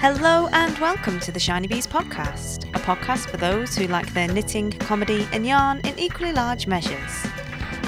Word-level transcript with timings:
Hello 0.00 0.48
and 0.54 0.78
welcome 0.78 1.20
to 1.20 1.30
the 1.30 1.38
Shiny 1.38 1.66
Bees 1.68 1.86
podcast, 1.86 2.66
a 2.70 2.78
podcast 2.78 3.28
for 3.28 3.36
those 3.36 3.76
who 3.76 3.86
like 3.86 4.10
their 4.14 4.28
knitting, 4.28 4.70
comedy, 4.70 5.28
and 5.30 5.46
yarn 5.46 5.80
in 5.80 5.98
equally 5.98 6.32
large 6.32 6.66
measures. 6.66 7.26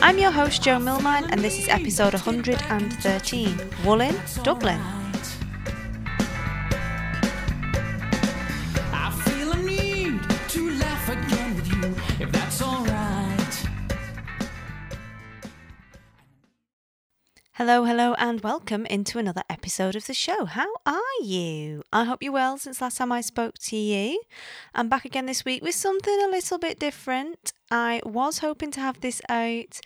I'm 0.03 0.19
your 0.19 0.31
host, 0.31 0.63
Joe 0.63 0.79
Millmine, 0.79 1.31
and 1.31 1.41
this 1.41 1.59
is 1.59 1.69
episode 1.69 2.13
113 2.13 3.49
Woollinn, 3.83 4.45
Dublin. 4.45 5.02
Hello, 17.65 17.85
hello, 17.85 18.15
and 18.15 18.41
welcome 18.41 18.87
into 18.87 19.21
another 19.21 19.45
episode 19.49 19.95
of 19.95 20.09
the 20.09 20.15
show. 20.15 20.47
How 20.47 20.67
are 20.85 21.23
you? 21.23 21.85
I 21.93 22.03
hope 22.03 22.21
you're 22.21 22.33
well 22.33 22.59
since 22.59 22.81
last 22.81 22.99
time 22.99 23.13
I 23.13 23.21
spoke 23.21 23.57
to 23.67 23.77
you. 23.77 24.21
I'm 24.75 24.89
back 24.89 25.05
again 25.05 25.27
this 25.27 25.45
week 25.45 25.63
with 25.63 25.77
something 25.77 26.21
a 26.25 26.29
little 26.29 26.59
bit 26.59 26.81
different. 26.81 27.53
I 27.71 28.01
was 28.05 28.39
hoping 28.39 28.73
to 28.73 28.81
have 28.81 29.01
this 29.01 29.23
out 29.29 29.79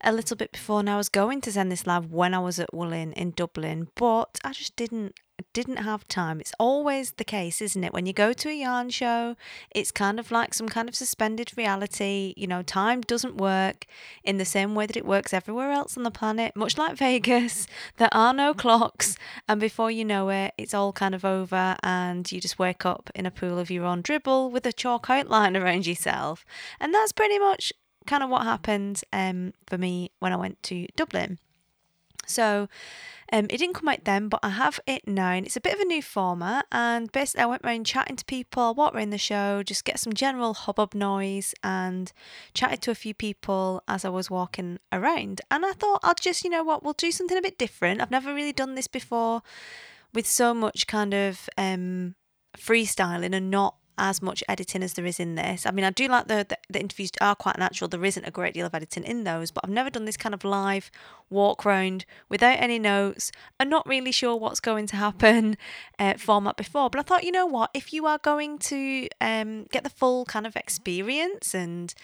a 0.00 0.10
little 0.10 0.36
bit 0.36 0.50
before 0.50 0.80
and 0.80 0.90
I 0.90 0.96
was 0.96 1.08
going 1.08 1.40
to 1.42 1.52
send 1.52 1.70
this 1.70 1.86
live 1.86 2.10
when 2.10 2.34
I 2.34 2.40
was 2.40 2.58
at 2.58 2.72
Woollinn 2.74 3.12
in 3.12 3.30
Dublin, 3.30 3.86
but 3.94 4.40
I 4.42 4.50
just 4.50 4.74
didn't 4.74 5.14
didn't 5.52 5.78
have 5.78 6.06
time. 6.08 6.40
It's 6.40 6.52
always 6.58 7.12
the 7.12 7.24
case, 7.24 7.60
isn't 7.60 7.82
it? 7.82 7.92
When 7.92 8.06
you 8.06 8.12
go 8.12 8.32
to 8.32 8.48
a 8.48 8.52
yarn 8.52 8.90
show, 8.90 9.36
it's 9.70 9.90
kind 9.90 10.20
of 10.20 10.30
like 10.30 10.54
some 10.54 10.68
kind 10.68 10.88
of 10.88 10.94
suspended 10.94 11.56
reality. 11.56 12.34
You 12.36 12.46
know, 12.46 12.62
time 12.62 13.00
doesn't 13.00 13.36
work 13.36 13.86
in 14.22 14.38
the 14.38 14.44
same 14.44 14.74
way 14.74 14.86
that 14.86 14.96
it 14.96 15.06
works 15.06 15.32
everywhere 15.32 15.72
else 15.72 15.96
on 15.96 16.02
the 16.02 16.10
planet, 16.10 16.54
much 16.54 16.78
like 16.78 16.96
Vegas. 16.98 17.66
There 17.96 18.12
are 18.12 18.32
no 18.34 18.54
clocks, 18.54 19.16
and 19.48 19.60
before 19.60 19.90
you 19.90 20.04
know 20.04 20.28
it, 20.30 20.54
it's 20.58 20.74
all 20.74 20.92
kind 20.92 21.14
of 21.14 21.24
over, 21.24 21.76
and 21.82 22.30
you 22.30 22.40
just 22.40 22.58
wake 22.58 22.84
up 22.86 23.10
in 23.14 23.26
a 23.26 23.30
pool 23.30 23.58
of 23.58 23.70
your 23.70 23.84
own 23.84 24.02
dribble 24.02 24.50
with 24.50 24.66
a 24.66 24.72
chalk 24.72 25.10
outline 25.10 25.56
around 25.64 25.86
yourself. 25.86 26.44
And 26.80 26.92
that's 26.94 27.12
pretty 27.12 27.38
much 27.38 27.72
kind 28.06 28.22
of 28.22 28.30
what 28.30 28.42
happened 28.42 29.02
um, 29.12 29.52
for 29.66 29.78
me 29.78 30.10
when 30.18 30.32
I 30.32 30.36
went 30.36 30.62
to 30.64 30.86
Dublin. 30.96 31.38
So 32.26 32.68
um, 33.32 33.46
it 33.50 33.58
didn't 33.58 33.74
come 33.74 33.88
out 33.88 34.04
then, 34.04 34.28
but 34.28 34.40
I 34.42 34.50
have 34.50 34.80
it 34.86 35.06
now. 35.06 35.30
And 35.30 35.46
it's 35.46 35.56
a 35.56 35.60
bit 35.60 35.74
of 35.74 35.80
a 35.80 35.84
new 35.84 36.02
format. 36.02 36.66
And 36.70 37.10
basically, 37.10 37.42
I 37.42 37.46
went 37.46 37.64
around 37.64 37.86
chatting 37.86 38.16
to 38.16 38.24
people, 38.24 38.74
walked 38.74 38.94
around 38.94 39.10
the 39.10 39.18
show, 39.18 39.62
just 39.62 39.84
get 39.84 39.98
some 39.98 40.12
general 40.12 40.54
hubbub 40.54 40.94
noise, 40.94 41.54
and 41.62 42.12
chatted 42.52 42.82
to 42.82 42.90
a 42.90 42.94
few 42.94 43.14
people 43.14 43.82
as 43.88 44.04
I 44.04 44.10
was 44.10 44.30
walking 44.30 44.78
around. 44.92 45.40
And 45.50 45.64
I 45.64 45.72
thought 45.72 46.00
I'll 46.02 46.14
just, 46.14 46.44
you 46.44 46.50
know 46.50 46.64
what, 46.64 46.82
we'll 46.82 46.92
do 46.92 47.10
something 47.10 47.36
a 47.36 47.42
bit 47.42 47.58
different. 47.58 48.00
I've 48.00 48.10
never 48.10 48.34
really 48.34 48.52
done 48.52 48.74
this 48.74 48.88
before 48.88 49.42
with 50.12 50.26
so 50.26 50.54
much 50.54 50.86
kind 50.86 51.12
of 51.12 51.48
um, 51.58 52.14
freestyling 52.56 53.34
and 53.34 53.50
not 53.50 53.76
as 53.98 54.20
much 54.20 54.42
editing 54.48 54.82
as 54.82 54.94
there 54.94 55.06
is 55.06 55.20
in 55.20 55.34
this. 55.34 55.66
I 55.66 55.70
mean, 55.70 55.84
I 55.84 55.90
do 55.90 56.08
like 56.08 56.28
the, 56.28 56.46
the, 56.48 56.58
the 56.68 56.80
interviews 56.80 57.10
are 57.20 57.34
quite 57.34 57.58
natural. 57.58 57.88
There 57.88 58.04
isn't 58.04 58.24
a 58.24 58.30
great 58.30 58.54
deal 58.54 58.66
of 58.66 58.74
editing 58.74 59.04
in 59.04 59.24
those, 59.24 59.50
but 59.50 59.64
I've 59.64 59.70
never 59.70 59.90
done 59.90 60.04
this 60.04 60.16
kind 60.16 60.34
of 60.34 60.44
live 60.44 60.90
walk 61.30 61.64
round 61.64 62.04
without 62.28 62.60
any 62.60 62.78
notes 62.78 63.32
and 63.58 63.70
not 63.70 63.86
really 63.86 64.12
sure 64.12 64.36
what's 64.36 64.60
going 64.60 64.86
to 64.88 64.96
happen 65.06 65.56
uh, 65.98 66.14
format 66.14 66.56
before. 66.56 66.90
But 66.90 67.00
I 67.00 67.02
thought, 67.02 67.24
you 67.24 67.32
know 67.32 67.46
what, 67.46 67.70
if 67.74 67.92
you 67.92 68.06
are 68.06 68.18
going 68.18 68.58
to 68.58 69.08
um, 69.20 69.64
get 69.70 69.84
the 69.84 69.90
full 69.90 70.24
kind 70.24 70.46
of 70.46 70.56
experience 70.56 71.54
and 71.54 71.94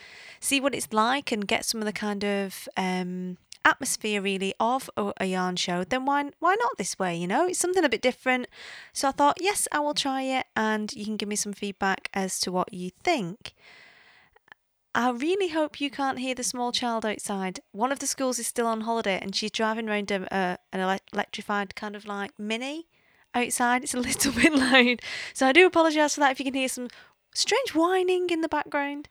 see 0.40 0.60
what 0.60 0.74
it's 0.74 0.92
like 0.92 1.32
and 1.32 1.46
get 1.46 1.64
some 1.64 1.80
of 1.80 1.86
the 1.86 1.92
kind 1.92 2.24
of 2.24 2.68
um, 2.76 3.36
atmosphere 3.64 4.20
really 4.22 4.54
of 4.60 4.90
a, 4.96 5.12
a 5.18 5.26
yarn 5.26 5.56
show, 5.56 5.84
then 5.84 6.04
why 6.04 6.30
why 6.38 6.56
not 6.58 6.78
this 6.78 6.98
way? 6.98 7.16
You 7.16 7.26
know, 7.26 7.46
it's 7.46 7.58
something 7.58 7.84
a 7.84 7.88
bit 7.88 8.02
different. 8.02 8.46
So 8.92 9.08
I 9.08 9.12
thought, 9.12 9.38
yes, 9.40 9.68
I 9.72 9.80
will 9.80 9.94
try 9.94 10.22
it, 10.22 10.46
and 10.56 10.92
you 10.92 11.04
can 11.04 11.16
give 11.16 11.28
me 11.28 11.36
some 11.36 11.52
feedback 11.52 12.08
as 12.14 12.40
to 12.40 12.52
what 12.52 12.72
you 12.72 12.90
think. 13.02 13.54
I 14.92 15.10
really 15.10 15.48
hope 15.48 15.80
you 15.80 15.88
can't 15.88 16.18
hear 16.18 16.34
the 16.34 16.42
small 16.42 16.72
child 16.72 17.06
outside. 17.06 17.60
One 17.70 17.92
of 17.92 18.00
the 18.00 18.08
schools 18.08 18.40
is 18.40 18.48
still 18.48 18.66
on 18.66 18.82
holiday, 18.82 19.18
and 19.20 19.34
she's 19.34 19.52
driving 19.52 19.88
around 19.88 20.10
a, 20.10 20.58
an 20.72 21.00
electrified 21.12 21.76
kind 21.76 21.94
of 21.94 22.06
like 22.06 22.38
mini 22.38 22.88
outside. 23.34 23.84
It's 23.84 23.94
a 23.94 24.00
little 24.00 24.32
bit 24.32 24.52
loud, 24.52 25.00
so 25.32 25.46
I 25.46 25.52
do 25.52 25.66
apologise 25.66 26.14
for 26.14 26.20
that. 26.20 26.32
If 26.32 26.40
you 26.40 26.44
can 26.44 26.54
hear 26.54 26.68
some 26.68 26.88
strange 27.34 27.74
whining 27.74 28.28
in 28.30 28.40
the 28.40 28.48
background. 28.48 29.08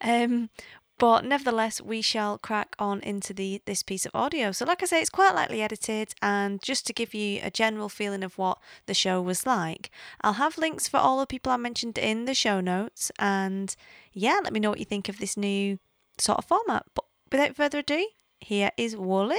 Um, 0.00 0.50
but 0.98 1.24
nevertheless, 1.24 1.80
we 1.80 2.02
shall 2.02 2.38
crack 2.38 2.74
on 2.78 3.00
into 3.00 3.32
the 3.32 3.62
this 3.64 3.82
piece 3.82 4.04
of 4.04 4.14
audio. 4.14 4.52
So, 4.52 4.64
like 4.64 4.82
I 4.82 4.86
say, 4.86 5.00
it's 5.00 5.10
quite 5.10 5.34
lightly 5.34 5.62
edited, 5.62 6.14
and 6.20 6.60
just 6.62 6.86
to 6.86 6.92
give 6.92 7.14
you 7.14 7.40
a 7.42 7.50
general 7.50 7.88
feeling 7.88 8.24
of 8.24 8.36
what 8.36 8.58
the 8.86 8.94
show 8.94 9.22
was 9.22 9.46
like, 9.46 9.90
I'll 10.22 10.34
have 10.34 10.58
links 10.58 10.88
for 10.88 10.98
all 10.98 11.20
the 11.20 11.26
people 11.26 11.52
I 11.52 11.56
mentioned 11.56 11.98
in 11.98 12.24
the 12.24 12.34
show 12.34 12.60
notes. 12.60 13.12
And 13.18 13.74
yeah, 14.12 14.40
let 14.42 14.52
me 14.52 14.60
know 14.60 14.70
what 14.70 14.80
you 14.80 14.84
think 14.84 15.08
of 15.08 15.18
this 15.18 15.36
new 15.36 15.78
sort 16.18 16.38
of 16.38 16.44
format. 16.46 16.84
But 16.94 17.04
without 17.30 17.54
further 17.54 17.78
ado, 17.78 18.06
here 18.40 18.72
is 18.76 18.96
Wool 18.96 19.32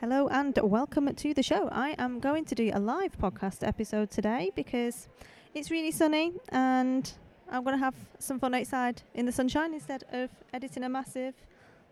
Hello 0.00 0.28
and 0.28 0.58
welcome 0.62 1.14
to 1.14 1.34
the 1.34 1.42
show. 1.42 1.68
I 1.70 1.94
am 1.98 2.20
going 2.20 2.46
to 2.46 2.54
do 2.54 2.70
a 2.72 2.80
live 2.80 3.18
podcast 3.18 3.68
episode 3.68 4.10
today 4.10 4.50
because 4.56 5.08
it's 5.52 5.70
really 5.70 5.90
sunny 5.90 6.32
and 6.48 7.12
I'm 7.50 7.62
going 7.64 7.76
to 7.76 7.84
have 7.84 7.94
some 8.18 8.40
fun 8.40 8.54
outside 8.54 9.02
in 9.12 9.26
the 9.26 9.32
sunshine 9.32 9.74
instead 9.74 10.04
of 10.10 10.30
editing 10.54 10.84
a 10.84 10.88
massive 10.88 11.34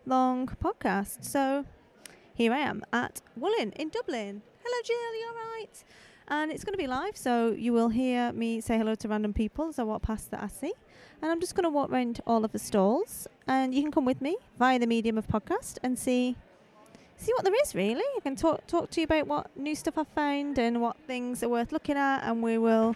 long 0.07 0.47
podcast. 0.47 1.23
So 1.23 1.65
here 2.33 2.51
I 2.51 2.57
am 2.61 2.81
at 2.91 3.21
Woollinn 3.39 3.75
in 3.75 3.89
Dublin. 3.89 4.41
Hello, 4.63 4.81
Jill, 4.83 5.19
you 5.19 5.27
all 5.27 5.59
right? 5.59 5.83
And 6.29 6.51
it's 6.51 6.63
going 6.63 6.73
to 6.73 6.79
be 6.79 6.87
live, 6.87 7.15
so 7.15 7.51
you 7.51 7.73
will 7.73 7.89
hear 7.89 8.33
me 8.33 8.59
say 8.59 8.79
hello 8.79 8.95
to 8.95 9.07
random 9.07 9.33
people 9.33 9.67
as 9.67 9.77
I 9.77 9.83
walk 9.83 10.01
past 10.01 10.31
that 10.31 10.41
I 10.41 10.47
see. 10.47 10.73
And 11.21 11.31
I'm 11.31 11.39
just 11.39 11.53
going 11.53 11.65
to 11.65 11.69
walk 11.69 11.91
around 11.91 12.21
all 12.25 12.43
of 12.43 12.53
the 12.53 12.59
stalls, 12.59 13.27
and 13.47 13.75
you 13.75 13.83
can 13.83 13.91
come 13.91 14.05
with 14.05 14.19
me 14.19 14.37
via 14.57 14.79
the 14.79 14.87
medium 14.87 15.19
of 15.19 15.27
podcast 15.27 15.77
and 15.83 15.97
see 15.97 16.37
see 17.19 17.33
what 17.33 17.43
there 17.43 17.53
is 17.63 17.75
really. 17.75 18.03
I 18.17 18.19
can 18.21 18.35
talk 18.35 18.65
talk 18.65 18.89
to 18.91 19.01
you 19.01 19.05
about 19.05 19.27
what 19.27 19.55
new 19.57 19.75
stuff 19.75 19.97
I've 19.97 20.07
found 20.07 20.57
and 20.57 20.81
what 20.81 20.97
things 21.05 21.43
are 21.43 21.49
worth 21.49 21.71
looking 21.71 21.97
at, 21.97 22.23
and 22.23 22.41
we 22.41 22.57
will 22.57 22.95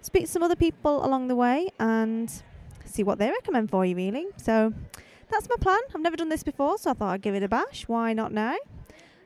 speak 0.00 0.24
to 0.24 0.30
some 0.30 0.42
other 0.42 0.56
people 0.56 1.04
along 1.04 1.28
the 1.28 1.36
way 1.36 1.68
and 1.78 2.30
see 2.84 3.02
what 3.02 3.18
they 3.18 3.28
recommend 3.30 3.70
for 3.70 3.84
you 3.84 3.96
really. 3.96 4.26
So 4.36 4.72
that's 5.30 5.48
my 5.48 5.56
plan. 5.60 5.80
I've 5.94 6.00
never 6.00 6.16
done 6.16 6.28
this 6.28 6.44
before, 6.44 6.78
so 6.78 6.90
I 6.90 6.94
thought 6.94 7.12
I'd 7.12 7.22
give 7.22 7.34
it 7.34 7.42
a 7.42 7.48
bash. 7.48 7.88
Why 7.88 8.12
not 8.12 8.32
now? 8.32 8.56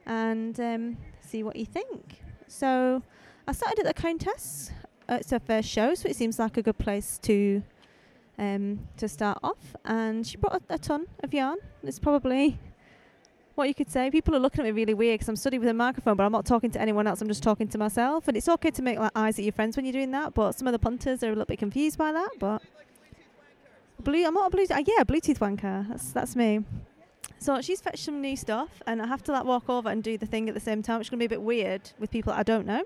And 0.06 0.58
um, 0.58 0.96
see 1.20 1.42
what 1.42 1.56
you 1.56 1.66
think. 1.66 2.22
So 2.46 3.02
I 3.46 3.52
started 3.52 3.80
at 3.80 3.94
the 3.94 4.02
Countess. 4.02 4.70
Uh, 5.08 5.18
it's 5.20 5.30
her 5.30 5.38
first 5.38 5.68
show, 5.68 5.94
so 5.94 6.08
it 6.08 6.16
seems 6.16 6.38
like 6.38 6.56
a 6.56 6.62
good 6.62 6.78
place 6.78 7.18
to 7.22 7.62
um, 8.38 8.88
to 8.96 9.08
start 9.08 9.38
off. 9.42 9.76
And 9.84 10.26
she 10.26 10.36
brought 10.36 10.62
a, 10.70 10.74
a 10.74 10.78
ton 10.78 11.06
of 11.22 11.34
yarn. 11.34 11.58
It's 11.82 11.98
probably 11.98 12.58
what 13.58 13.68
you 13.68 13.74
could 13.74 13.90
say. 13.90 14.10
People 14.10 14.34
are 14.36 14.38
looking 14.38 14.60
at 14.60 14.64
me 14.64 14.70
really 14.70 14.94
weird 14.94 15.18
because 15.18 15.28
I'm 15.28 15.36
studying 15.36 15.60
with 15.60 15.68
a 15.68 15.74
microphone, 15.74 16.16
but 16.16 16.24
I'm 16.24 16.32
not 16.32 16.46
talking 16.46 16.70
to 16.70 16.80
anyone 16.80 17.06
else. 17.06 17.20
I'm 17.20 17.28
just 17.28 17.42
talking 17.42 17.68
to 17.68 17.76
myself. 17.76 18.28
And 18.28 18.36
it's 18.36 18.48
okay 18.48 18.70
to 18.70 18.82
make 18.82 18.98
like 18.98 19.10
eyes 19.14 19.38
at 19.38 19.44
your 19.44 19.52
friends 19.52 19.76
when 19.76 19.84
you're 19.84 19.92
doing 19.92 20.12
that, 20.12 20.32
but 20.32 20.52
some 20.52 20.68
of 20.68 20.72
the 20.72 20.78
punters 20.78 21.22
are 21.22 21.26
a 21.26 21.30
little 21.30 21.44
bit 21.44 21.58
confused 21.58 21.98
by 21.98 22.12
that. 22.12 22.30
But 22.38 22.62
blue, 24.00 24.24
I'm 24.24 24.34
not 24.34 24.54
a 24.54 24.56
Bluetooth. 24.56 24.70
Uh, 24.70 24.84
yeah, 24.86 25.02
Bluetooth 25.02 25.38
wanker. 25.38 25.88
That's 25.88 26.12
that's 26.12 26.36
me. 26.36 26.64
So 27.40 27.60
she's 27.60 27.80
fetched 27.80 28.04
some 28.04 28.20
new 28.20 28.36
stuff, 28.36 28.80
and 28.86 29.02
I 29.02 29.06
have 29.06 29.22
to 29.24 29.32
like 29.32 29.44
walk 29.44 29.68
over 29.68 29.88
and 29.88 30.02
do 30.02 30.16
the 30.16 30.26
thing 30.26 30.48
at 30.48 30.54
the 30.54 30.60
same 30.60 30.80
time, 30.80 30.98
which 30.98 31.08
is 31.08 31.10
going 31.10 31.18
to 31.18 31.28
be 31.28 31.34
a 31.34 31.36
bit 31.38 31.42
weird 31.42 31.90
with 31.98 32.10
people 32.10 32.32
I 32.32 32.44
don't 32.44 32.66
know. 32.66 32.84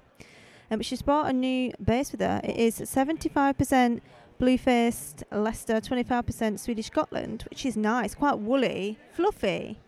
Um, 0.70 0.78
but 0.78 0.86
she's 0.86 1.02
bought 1.02 1.28
a 1.28 1.32
new 1.34 1.72
base 1.84 2.12
with 2.12 2.22
her. 2.22 2.40
It 2.42 2.56
is 2.56 2.80
75% 2.80 4.00
blue 4.38 4.56
faced 4.56 5.22
Leicester, 5.30 5.74
25% 5.74 6.58
Swedish 6.58 6.88
Gotland, 6.88 7.44
which 7.50 7.66
is 7.66 7.76
nice, 7.76 8.14
quite 8.14 8.38
woolly, 8.38 8.98
fluffy 9.12 9.78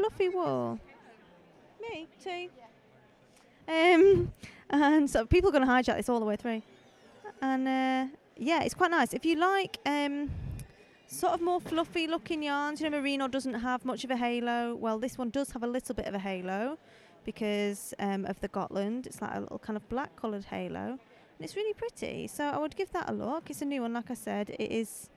fluffy 0.00 0.28
wool. 0.30 0.78
Me 1.82 2.08
too. 2.22 2.48
Um, 3.68 4.32
and 4.70 5.08
so 5.08 5.26
people 5.26 5.50
are 5.50 5.52
going 5.52 5.66
to 5.66 5.70
hijack 5.70 5.96
this 5.96 6.08
all 6.08 6.20
the 6.20 6.26
way 6.26 6.36
through. 6.36 6.62
And 7.42 7.68
uh, 7.68 8.16
yeah, 8.36 8.62
it's 8.62 8.74
quite 8.74 8.90
nice. 8.90 9.12
If 9.12 9.24
you 9.24 9.36
like 9.36 9.78
um, 9.84 10.30
sort 11.06 11.34
of 11.34 11.42
more 11.42 11.60
fluffy 11.60 12.06
looking 12.06 12.42
yarns, 12.42 12.80
you 12.80 12.88
know, 12.88 12.98
Merino 12.98 13.28
doesn't 13.28 13.54
have 13.54 13.84
much 13.84 14.04
of 14.04 14.10
a 14.10 14.16
halo. 14.16 14.74
Well, 14.74 14.98
this 14.98 15.18
one 15.18 15.30
does 15.30 15.50
have 15.52 15.62
a 15.62 15.66
little 15.66 15.94
bit 15.94 16.06
of 16.06 16.14
a 16.14 16.18
halo 16.18 16.78
because 17.24 17.94
um, 17.98 18.24
of 18.24 18.40
the 18.40 18.48
Gotland. 18.48 19.06
It's 19.06 19.20
like 19.20 19.34
a 19.34 19.40
little 19.40 19.58
kind 19.58 19.76
of 19.76 19.86
black 19.88 20.16
coloured 20.16 20.44
halo. 20.44 20.98
And 21.38 21.44
it's 21.44 21.56
really 21.56 21.74
pretty. 21.74 22.26
So 22.26 22.44
I 22.44 22.58
would 22.58 22.76
give 22.76 22.90
that 22.92 23.10
a 23.10 23.12
look. 23.12 23.50
It's 23.50 23.62
a 23.62 23.66
new 23.66 23.82
one, 23.82 23.92
like 23.92 24.10
I 24.10 24.14
said. 24.14 24.50
It 24.58 24.70
is 24.70 25.10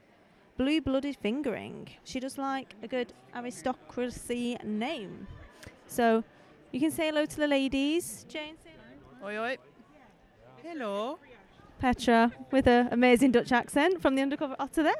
blue 0.57 0.81
blooded 0.81 1.17
fingering. 1.17 1.89
She 2.03 2.19
does 2.19 2.37
like 2.37 2.75
a 2.83 2.87
good 2.87 3.13
aristocracy 3.35 4.57
name. 4.63 5.27
So 5.87 6.23
you 6.71 6.79
can 6.79 6.91
say 6.91 7.07
hello 7.07 7.25
to 7.25 7.37
the 7.37 7.47
ladies. 7.47 8.25
Jane, 8.27 8.55
say 8.63 8.71
hello. 9.19 9.27
Oi, 9.27 9.39
oi. 9.39 9.57
Hello. 10.63 11.19
Petra 11.79 12.31
with 12.51 12.67
an 12.67 12.87
amazing 12.91 13.31
Dutch 13.31 13.51
accent 13.51 14.01
from 14.01 14.15
the 14.15 14.21
undercover 14.21 14.55
otter 14.59 14.83
there. 14.83 14.93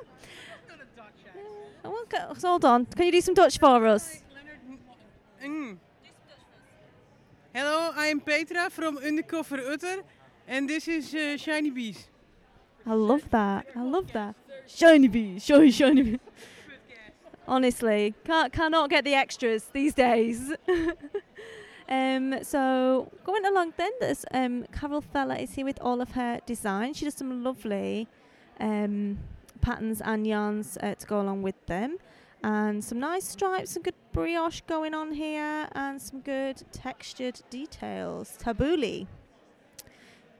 Oh, 1.86 2.04
okay, 2.04 2.24
hold 2.42 2.66
on. 2.66 2.86
Can 2.86 3.06
you 3.06 3.12
do 3.12 3.22
some 3.22 3.34
Dutch 3.34 3.58
for 3.58 3.86
us? 3.88 4.24
Mm. 5.44 5.78
Hello, 7.54 7.92
I'm 7.96 8.20
Petra 8.20 8.70
from 8.70 8.98
Undercover 8.98 9.60
Otter, 9.72 10.04
and 10.48 10.70
this 10.70 10.88
is 10.88 11.14
uh, 11.14 11.38
Shiny 11.38 11.70
Bees. 11.70 12.08
I 12.86 12.94
love 12.94 13.30
that. 13.30 13.68
I 13.76 13.82
love 13.84 14.12
that. 14.14 14.36
Shiny 14.68 15.08
bee, 15.08 15.40
shiny, 15.40 15.72
shiny 15.72 16.02
bee. 16.04 16.20
Honestly, 17.48 18.14
can't 18.24 18.54
cannot 18.54 18.90
get 18.90 19.04
the 19.04 19.14
extras 19.14 19.66
these 19.74 19.94
days. 19.94 20.54
um, 21.90 22.36
so 22.42 23.12
going 23.26 23.46
along 23.46 23.74
then, 23.78 23.92
there's 24.00 24.26
um, 24.34 24.66
Carol 24.72 25.02
Feller 25.02 25.36
is 25.36 25.54
here 25.54 25.66
with 25.66 25.80
all 25.82 26.02
of 26.02 26.12
her 26.12 26.40
designs. 26.46 26.98
She 26.98 27.06
does 27.06 27.16
some 27.16 27.44
lovely 27.44 28.08
um, 28.60 29.20
patterns 29.62 30.02
and 30.02 30.26
yarns 30.26 30.78
uh, 30.82 30.96
to 30.96 31.06
go 31.06 31.20
along 31.20 31.42
with 31.42 31.66
them, 31.66 31.98
and 32.44 32.84
some 32.84 33.00
nice 33.00 33.28
stripes, 33.28 33.72
some 33.72 33.84
good 33.84 33.96
brioche 34.14 34.62
going 34.62 34.94
on 34.94 35.12
here, 35.12 35.68
and 35.74 36.02
some 36.02 36.22
good 36.22 36.64
textured 36.72 37.42
details. 37.50 38.38
Tabbouleh. 38.42 39.08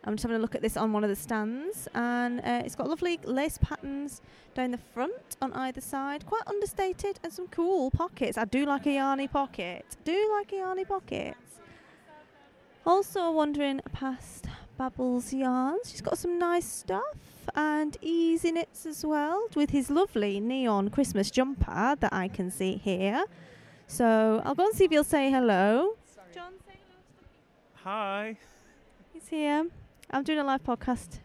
I'm 0.06 0.16
just 0.16 0.24
having 0.24 0.38
a 0.38 0.40
look 0.40 0.56
at 0.56 0.62
this 0.62 0.76
on 0.76 0.92
one 0.92 1.04
of 1.04 1.10
the 1.10 1.16
stands, 1.16 1.88
and 1.96 2.40
uh, 2.42 2.62
it's 2.66 2.76
got 2.76 2.90
lovely 2.90 3.20
lace 3.24 3.58
patterns 3.58 4.22
down 4.54 4.72
the 4.72 4.78
front 4.78 5.38
on 5.42 5.54
either 5.54 5.82
side, 5.82 6.26
quite 6.26 6.44
understated, 6.48 7.20
and 7.24 7.32
some 7.32 7.48
cool 7.48 7.90
pockets. 7.90 8.38
I 8.38 8.46
do 8.46 8.66
like 8.66 8.86
a 8.86 8.90
yarny 8.90 9.32
pocket. 9.32 9.86
Do 10.04 10.30
like 10.38 10.52
a 10.52 10.56
yarny 10.56 10.88
pocket. 10.88 11.36
Also 12.86 13.32
wandering 13.32 13.80
past 13.94 14.48
Babbles 14.78 15.32
Yarns, 15.32 15.90
she's 15.90 16.02
got 16.02 16.18
some 16.18 16.38
nice 16.38 16.66
stuff 16.66 17.18
and 17.56 17.96
easy 18.02 18.52
knits 18.52 18.86
as 18.86 19.06
well, 19.06 19.48
with 19.56 19.70
his 19.70 19.90
lovely 19.90 20.40
neon 20.42 20.90
Christmas 20.90 21.32
jumper 21.32 21.96
that 22.00 22.12
I 22.12 22.28
can 22.28 22.52
see 22.52 22.76
here. 22.76 23.24
So 23.88 24.42
I'll 24.44 24.56
go 24.56 24.66
and 24.66 24.76
see 24.76 24.86
if 24.86 24.92
he'll 24.92 25.04
say 25.04 25.32
hello. 25.32 25.96
John, 26.34 26.54
say 26.66 26.74
hello. 26.74 27.00
Hi. 27.84 28.38
He's 29.14 29.28
here. 29.28 29.68
I'm 30.14 30.22
doing 30.22 30.38
a 30.38 30.44
live 30.44 30.64
podcast 30.64 31.22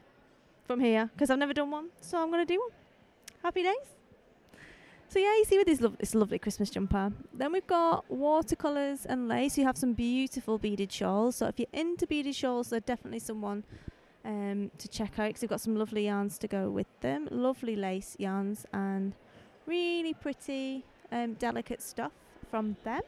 from 0.67 0.81
here 0.81 1.11
because 1.13 1.29
I've 1.29 1.39
never 1.39 1.53
done 1.53 1.71
one, 1.71 1.91
so 2.01 2.23
I'm 2.23 2.31
going 2.31 2.47
to 2.47 2.51
do 2.51 2.59
one. 2.59 2.71
Happy 3.43 3.63
days. 3.63 3.75
So 5.11 5.19
yeah, 5.19 5.37
you 5.37 5.45
see 5.45 5.59
with 5.59 5.67
this, 5.67 5.83
lo- 5.83 5.95
this 6.01 6.15
lovely 6.15 6.39
Christmas 6.39 6.71
jumper. 6.71 7.13
Then 7.35 7.53
we've 7.53 7.67
got 7.67 8.11
watercolours 8.11 9.05
and 9.05 9.29
lace. 9.29 9.59
You 9.59 9.67
have 9.67 9.77
some 9.77 9.93
beautiful 9.93 10.57
beaded 10.57 10.91
shawls. 10.91 11.37
So 11.37 11.49
if 11.49 11.59
you're 11.59 11.69
into 11.75 12.07
beaded 12.07 12.35
shawls, 12.35 12.71
they're 12.71 12.81
definitely 12.81 13.19
someone 13.19 13.63
um, 14.25 14.71
to 14.79 14.89
check 14.89 15.19
out 15.19 15.29
because 15.29 15.43
they've 15.43 15.51
got 15.51 15.61
some 15.61 15.77
lovely 15.77 16.07
yarns 16.07 16.39
to 16.39 16.49
go 16.49 16.71
with 16.71 16.89
them. 17.03 17.29
Lovely 17.31 17.77
lace 17.77 18.17
yarns 18.19 18.65
and 18.73 19.15
really 19.67 20.15
pretty, 20.15 20.83
um, 21.13 21.35
delicate 21.35 21.83
stuff 21.83 22.13
from 22.51 22.79
them. 22.85 23.03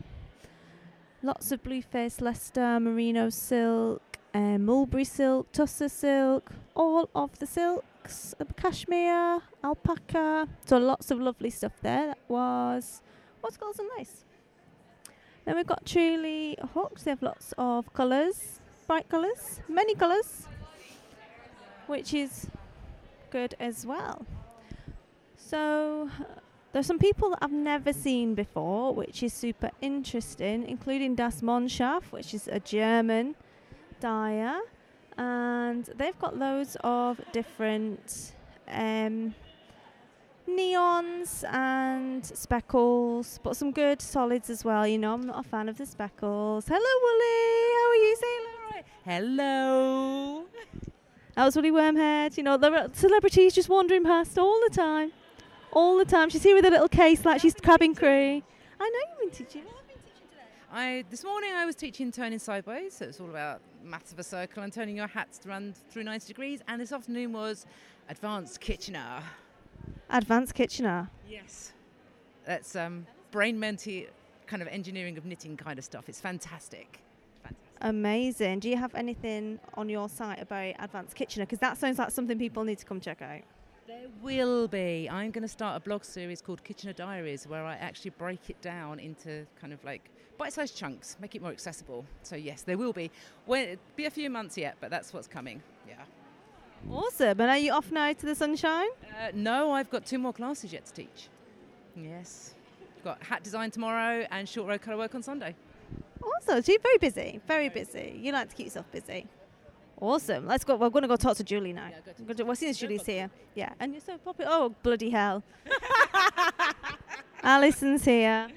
Lots 1.22 1.52
of 1.52 1.62
blue 1.62 1.80
face 1.80 2.20
Leicester 2.20 2.78
merino 2.80 3.30
silk, 3.30 4.09
uh, 4.34 4.58
mulberry 4.58 5.04
silk, 5.04 5.50
tussar 5.52 5.90
silk, 5.90 6.52
all 6.74 7.08
of 7.14 7.38
the 7.38 7.46
silks, 7.46 8.34
uh, 8.40 8.44
cashmere, 8.56 9.40
alpaca. 9.62 10.48
So 10.64 10.78
lots 10.78 11.10
of 11.10 11.20
lovely 11.20 11.50
stuff 11.50 11.72
there. 11.82 12.08
That 12.08 12.18
was 12.28 13.02
what's 13.40 13.56
called 13.56 13.76
some 13.76 13.88
lace. 13.98 14.24
Then 15.44 15.56
we've 15.56 15.66
got 15.66 15.84
truly 15.84 16.56
hooks. 16.74 17.04
They 17.04 17.10
have 17.10 17.22
lots 17.22 17.54
of 17.58 17.92
colours, 17.92 18.60
bright 18.86 19.08
colours, 19.08 19.60
many 19.68 19.94
colours, 19.94 20.46
which 21.86 22.14
is 22.14 22.46
good 23.30 23.54
as 23.58 23.86
well. 23.86 24.26
So 25.36 26.10
there's 26.72 26.86
some 26.86 26.98
people 26.98 27.30
that 27.30 27.38
I've 27.42 27.52
never 27.52 27.92
seen 27.92 28.34
before, 28.34 28.94
which 28.94 29.22
is 29.22 29.32
super 29.32 29.70
interesting, 29.80 30.68
including 30.68 31.16
Das 31.16 31.40
Monschaft, 31.40 32.12
which 32.12 32.32
is 32.34 32.46
a 32.46 32.60
German 32.60 33.34
dyer, 34.00 34.58
and 35.18 35.84
they've 35.96 36.18
got 36.18 36.36
loads 36.36 36.76
of 36.82 37.20
different 37.32 38.32
um, 38.68 39.34
neons 40.48 41.44
and 41.52 42.24
speckles, 42.24 43.38
but 43.42 43.56
some 43.56 43.70
good 43.70 44.00
solids 44.00 44.50
as 44.50 44.64
well. 44.64 44.86
You 44.86 44.98
know, 44.98 45.14
I'm 45.14 45.26
not 45.26 45.40
a 45.40 45.48
fan 45.48 45.68
of 45.68 45.78
the 45.78 45.86
speckles. 45.86 46.66
Hello, 46.66 46.78
Wooly. 46.78 47.60
How 47.76 47.90
are 47.90 47.94
you? 47.94 48.16
Say 48.16 48.26
hello. 48.26 48.70
Right. 48.72 48.84
Hello. 49.04 50.44
That 51.36 51.44
was 51.44 51.56
Woolly 51.56 51.70
Wormhead. 51.70 52.36
You 52.36 52.42
know, 52.42 52.54
are 52.54 52.88
celebrities 52.92 53.54
just 53.54 53.68
wandering 53.68 54.04
past 54.04 54.38
all 54.38 54.60
the 54.68 54.74
time. 54.74 55.12
All 55.72 55.96
the 55.96 56.04
time. 56.04 56.30
She's 56.30 56.42
here 56.42 56.56
with 56.56 56.64
a 56.64 56.70
little 56.70 56.88
case 56.88 57.24
like 57.24 57.40
she's 57.40 57.54
crabbing 57.54 57.94
crew. 57.94 58.42
I 58.80 58.90
know 58.90 59.22
you've 59.22 59.32
been 59.32 59.46
teaching. 59.46 59.64
I 60.72 61.04
this 61.10 61.24
morning 61.24 61.50
I 61.52 61.66
was 61.66 61.74
teaching 61.74 62.12
turning 62.12 62.38
sideways, 62.38 62.96
so 62.96 63.06
it's 63.06 63.20
all 63.20 63.28
about 63.28 63.60
maths 63.82 64.12
of 64.12 64.18
a 64.18 64.24
circle 64.24 64.62
and 64.62 64.72
turning 64.72 64.96
your 64.96 65.06
hats 65.06 65.38
to 65.38 65.48
run 65.48 65.74
through 65.90 66.04
90 66.04 66.26
degrees. 66.26 66.60
And 66.68 66.80
this 66.80 66.92
afternoon 66.92 67.32
was 67.32 67.66
advanced 68.08 68.60
Kitchener. 68.60 69.22
Advanced 70.10 70.54
Kitchener. 70.54 71.10
Yes. 71.28 71.72
That's 72.44 72.74
um, 72.76 73.06
brain 73.30 73.58
menty 73.58 74.08
kind 74.46 74.62
of 74.62 74.68
engineering 74.68 75.16
of 75.16 75.24
knitting 75.24 75.56
kind 75.56 75.78
of 75.78 75.84
stuff. 75.84 76.08
It's 76.08 76.20
fantastic. 76.20 77.00
Fantastic. 77.42 77.76
Amazing. 77.80 78.58
Do 78.58 78.68
you 78.68 78.76
have 78.76 78.94
anything 78.94 79.60
on 79.74 79.88
your 79.88 80.08
site 80.08 80.42
about 80.42 80.74
Advanced 80.78 81.14
Kitchener? 81.14 81.46
Because 81.46 81.60
that 81.60 81.78
sounds 81.78 81.98
like 81.98 82.10
something 82.10 82.38
people 82.38 82.64
need 82.64 82.78
to 82.78 82.84
come 82.84 83.00
check 83.00 83.22
out. 83.22 83.42
There 83.86 84.08
will 84.22 84.68
be. 84.68 85.08
I'm 85.10 85.30
going 85.30 85.42
to 85.42 85.48
start 85.48 85.76
a 85.76 85.80
blog 85.80 86.04
series 86.04 86.42
called 86.42 86.62
Kitchener 86.62 86.92
Diaries 86.92 87.46
where 87.46 87.64
I 87.64 87.74
actually 87.74 88.10
break 88.10 88.50
it 88.50 88.60
down 88.60 89.00
into 89.00 89.46
kind 89.60 89.72
of 89.72 89.82
like 89.84 90.10
bite-sized 90.40 90.74
chunks, 90.76 91.16
make 91.20 91.34
it 91.34 91.42
more 91.42 91.50
accessible. 91.52 92.04
So 92.22 92.34
yes, 92.34 92.62
there 92.62 92.78
will 92.78 92.92
be. 92.94 93.10
Well, 93.46 93.62
it'll 93.62 93.76
be 93.94 94.06
a 94.06 94.10
few 94.10 94.30
months 94.30 94.56
yet, 94.56 94.76
but 94.80 94.90
that's 94.90 95.12
what's 95.12 95.28
coming. 95.28 95.62
Yeah. 95.86 95.94
Awesome. 96.90 97.38
And 97.40 97.50
are 97.50 97.58
you 97.58 97.72
off 97.72 97.92
now 97.92 98.10
to 98.12 98.26
the 98.26 98.34
sunshine? 98.34 98.88
Uh, 99.02 99.30
no, 99.34 99.72
I've 99.72 99.90
got 99.90 100.06
two 100.06 100.18
more 100.18 100.32
classes 100.32 100.72
yet 100.72 100.86
to 100.86 100.92
teach. 100.94 101.28
Yes. 101.94 102.54
Got 103.04 103.22
hat 103.22 103.42
design 103.42 103.70
tomorrow 103.70 104.26
and 104.30 104.48
short 104.48 104.66
row 104.68 104.78
colour 104.78 104.96
work 104.96 105.14
on 105.14 105.22
Sunday. 105.22 105.54
Awesome. 106.22 106.62
So 106.62 106.72
you're 106.72 106.80
very 106.80 106.98
busy. 106.98 107.40
Very 107.46 107.68
busy. 107.68 108.18
You 108.22 108.32
like 108.32 108.48
to 108.48 108.56
keep 108.56 108.66
yourself 108.66 108.90
busy. 108.90 109.26
Awesome. 110.00 110.46
Let's 110.46 110.64
go. 110.64 110.76
We're 110.76 110.88
going 110.88 111.02
to 111.02 111.08
go 111.08 111.16
talk 111.16 111.36
to 111.36 111.44
Julie 111.44 111.74
now. 111.74 111.88
Yeah, 111.90 111.96
go 112.06 112.12
to 112.12 112.22
We're 112.22 112.34
gonna- 112.34 112.46
Well, 112.46 112.56
since 112.56 112.78
Julie's 112.78 113.04
here. 113.04 113.28
Yeah. 113.54 113.72
And 113.78 113.92
you're 113.92 114.00
so 114.00 114.16
popular. 114.16 114.50
Oh, 114.52 114.74
bloody 114.82 115.10
hell. 115.10 115.42
Alison's 117.42 118.04
here. 118.04 118.48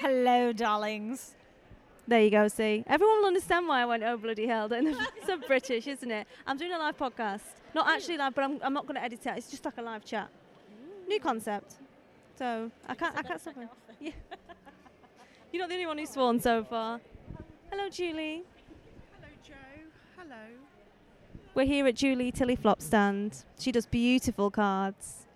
Hello, 0.00 0.50
darlings. 0.50 1.34
There 2.08 2.22
you 2.22 2.30
go. 2.30 2.48
See, 2.48 2.82
everyone 2.86 3.18
will 3.18 3.26
understand 3.26 3.68
why 3.68 3.82
I 3.82 3.84
went. 3.84 4.02
Oh 4.02 4.16
bloody 4.16 4.46
hell! 4.46 4.66
Don't 4.66 4.86
they? 4.86 4.94
so 5.26 5.36
British, 5.46 5.86
isn't 5.86 6.10
it? 6.10 6.26
I'm 6.46 6.56
doing 6.56 6.72
a 6.72 6.78
live 6.78 6.96
podcast. 6.96 7.42
Not 7.74 7.86
actually 7.86 8.16
live, 8.16 8.34
but 8.34 8.44
I'm, 8.44 8.58
I'm 8.62 8.72
not 8.72 8.86
going 8.86 8.94
to 8.94 9.04
edit 9.04 9.26
it. 9.26 9.34
It's 9.36 9.50
just 9.50 9.62
like 9.62 9.76
a 9.76 9.82
live 9.82 10.02
chat. 10.06 10.30
New 11.06 11.20
concept. 11.20 11.74
So 12.38 12.70
I 12.88 12.94
can't. 12.94 13.14
I 13.14 13.22
can't 13.22 13.38
stop 13.42 13.58
it. 13.58 13.68
Yeah. 14.00 14.12
You're 15.52 15.64
not 15.64 15.68
the 15.68 15.74
only 15.74 15.86
one 15.86 15.98
who's 15.98 16.08
sworn 16.08 16.40
so 16.40 16.64
far. 16.64 16.98
Hello, 17.70 17.90
Julie. 17.90 18.42
Hello, 19.12 19.28
Joe. 19.46 19.54
Hello. 20.16 20.46
We're 21.54 21.66
here 21.66 21.86
at 21.86 21.94
Julie 21.94 22.32
Tilly 22.32 22.56
Flop 22.56 22.80
stand. 22.80 23.44
She 23.58 23.70
does 23.70 23.84
beautiful 23.84 24.50
cards. 24.50 25.26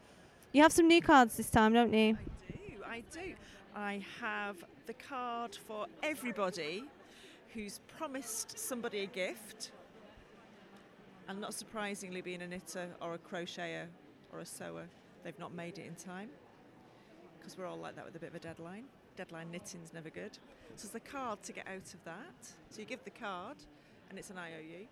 You 0.52 0.62
have 0.62 0.72
some 0.72 0.88
new 0.88 1.02
cards 1.02 1.36
this 1.36 1.50
time, 1.50 1.74
don't 1.74 1.92
you? 1.92 2.16
I 2.48 2.56
do, 2.56 2.74
I 2.88 3.02
do. 3.12 3.34
I 3.74 4.04
have 4.20 4.56
the 4.86 4.94
card 4.94 5.56
for 5.56 5.86
everybody 6.02 6.84
who's 7.54 7.80
promised 7.96 8.58
somebody 8.58 9.00
a 9.00 9.06
gift. 9.06 9.72
And 11.28 11.40
not 11.40 11.54
surprisingly, 11.54 12.20
being 12.20 12.42
a 12.42 12.46
knitter 12.46 12.86
or 13.00 13.14
a 13.14 13.18
crocheter 13.18 13.86
or 14.32 14.40
a 14.40 14.46
sewer, 14.46 14.84
they've 15.22 15.38
not 15.38 15.54
made 15.54 15.78
it 15.78 15.86
in 15.86 15.94
time. 15.94 16.28
Because 17.38 17.58
we're 17.58 17.66
all 17.66 17.78
like 17.78 17.96
that 17.96 18.04
with 18.04 18.14
a 18.14 18.18
bit 18.18 18.30
of 18.30 18.34
a 18.36 18.38
deadline. 18.38 18.84
Deadline 19.16 19.50
knitting's 19.50 19.92
never 19.92 20.10
good. 20.10 20.38
So 20.76 20.84
it's 20.84 20.88
the 20.90 21.00
card 21.00 21.42
to 21.44 21.52
get 21.52 21.66
out 21.66 21.94
of 21.94 22.04
that. 22.04 22.46
So 22.70 22.80
you 22.80 22.84
give 22.84 23.02
the 23.04 23.10
card, 23.10 23.56
and 24.10 24.18
it's 24.18 24.30
an 24.30 24.38
IOU. 24.38 24.86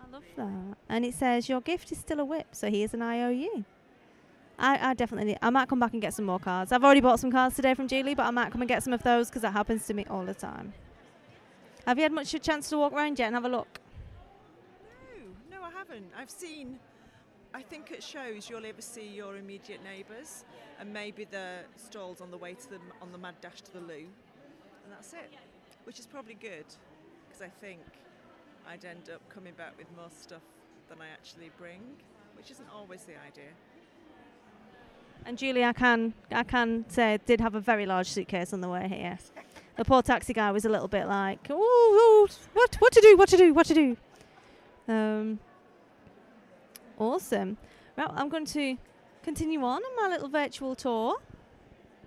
I 0.00 0.10
love 0.12 0.24
that. 0.36 0.76
And 0.88 1.04
it 1.04 1.14
says 1.14 1.48
your 1.48 1.60
gift 1.60 1.90
is 1.92 1.98
still 1.98 2.20
a 2.20 2.24
whip, 2.24 2.48
so 2.52 2.70
here's 2.70 2.94
an 2.94 3.02
IOU. 3.02 3.64
I, 4.58 4.90
I 4.90 4.94
definitely 4.94 5.32
need, 5.32 5.38
I 5.40 5.50
might 5.50 5.68
come 5.68 5.78
back 5.78 5.92
and 5.92 6.02
get 6.02 6.14
some 6.14 6.24
more 6.24 6.40
cards. 6.40 6.72
I've 6.72 6.82
already 6.82 7.00
bought 7.00 7.20
some 7.20 7.30
cards 7.30 7.54
today 7.54 7.74
from 7.74 7.86
Julie, 7.86 8.14
but 8.14 8.26
I 8.26 8.30
might 8.30 8.50
come 8.50 8.60
and 8.60 8.68
get 8.68 8.82
some 8.82 8.92
of 8.92 9.02
those 9.02 9.28
because 9.28 9.42
that 9.42 9.52
happens 9.52 9.86
to 9.86 9.94
me 9.94 10.04
all 10.10 10.24
the 10.24 10.34
time. 10.34 10.72
Have 11.86 11.96
you 11.96 12.02
had 12.02 12.12
much 12.12 12.34
a 12.34 12.38
chance 12.38 12.68
to 12.70 12.78
walk 12.78 12.92
around 12.92 13.18
yet 13.18 13.26
and 13.26 13.34
have 13.34 13.44
a 13.44 13.48
look? 13.48 13.80
No, 15.50 15.58
no, 15.58 15.64
I 15.64 15.70
haven't. 15.70 16.10
I've 16.18 16.30
seen. 16.30 16.78
I 17.54 17.62
think 17.62 17.92
at 17.92 18.02
shows 18.02 18.50
you'll 18.50 18.66
ever 18.66 18.82
see 18.82 19.06
your 19.06 19.36
immediate 19.36 19.80
neighbours, 19.82 20.44
and 20.80 20.92
maybe 20.92 21.24
the 21.24 21.60
stalls 21.76 22.20
on 22.20 22.30
the 22.30 22.36
way 22.36 22.54
to 22.54 22.70
the 22.70 22.78
on 23.00 23.12
the 23.12 23.18
mad 23.18 23.36
dash 23.40 23.62
to 23.62 23.72
the 23.72 23.80
loo, 23.80 24.06
and 24.84 24.92
that's 24.92 25.12
it. 25.12 25.32
Which 25.84 25.98
is 25.98 26.06
probably 26.06 26.34
good, 26.34 26.66
because 27.26 27.42
I 27.42 27.48
think 27.48 27.80
I'd 28.68 28.84
end 28.84 29.08
up 29.14 29.26
coming 29.30 29.54
back 29.54 29.78
with 29.78 29.86
more 29.96 30.10
stuff 30.10 30.42
than 30.90 30.98
I 31.00 31.06
actually 31.08 31.50
bring, 31.56 31.80
which 32.36 32.50
isn't 32.50 32.68
always 32.74 33.04
the 33.04 33.14
idea. 33.26 33.52
And 35.24 35.36
Julie, 35.36 35.64
I 35.64 35.72
can 35.72 36.14
I 36.30 36.42
can 36.42 36.84
say 36.88 37.18
did 37.26 37.40
have 37.40 37.54
a 37.54 37.60
very 37.60 37.86
large 37.86 38.08
suitcase 38.08 38.52
on 38.52 38.60
the 38.60 38.68
way 38.68 38.88
here. 38.88 39.18
The 39.76 39.84
poor 39.84 40.02
taxi 40.02 40.32
guy 40.32 40.50
was 40.50 40.64
a 40.64 40.68
little 40.68 40.88
bit 40.88 41.06
like, 41.06 41.46
oh, 41.50 42.28
what 42.54 42.76
what 42.78 42.92
to 42.92 43.00
do, 43.00 43.16
what 43.16 43.28
to 43.28 43.36
do, 43.36 43.54
what 43.54 43.66
to 43.66 43.74
do. 43.74 43.96
Um, 44.88 45.38
awesome. 46.98 47.58
Well, 47.96 48.12
I'm 48.16 48.28
going 48.28 48.46
to 48.46 48.76
continue 49.22 49.62
on 49.62 49.82
on 49.82 49.96
my 49.96 50.08
little 50.08 50.28
virtual 50.28 50.74
tour. 50.74 51.16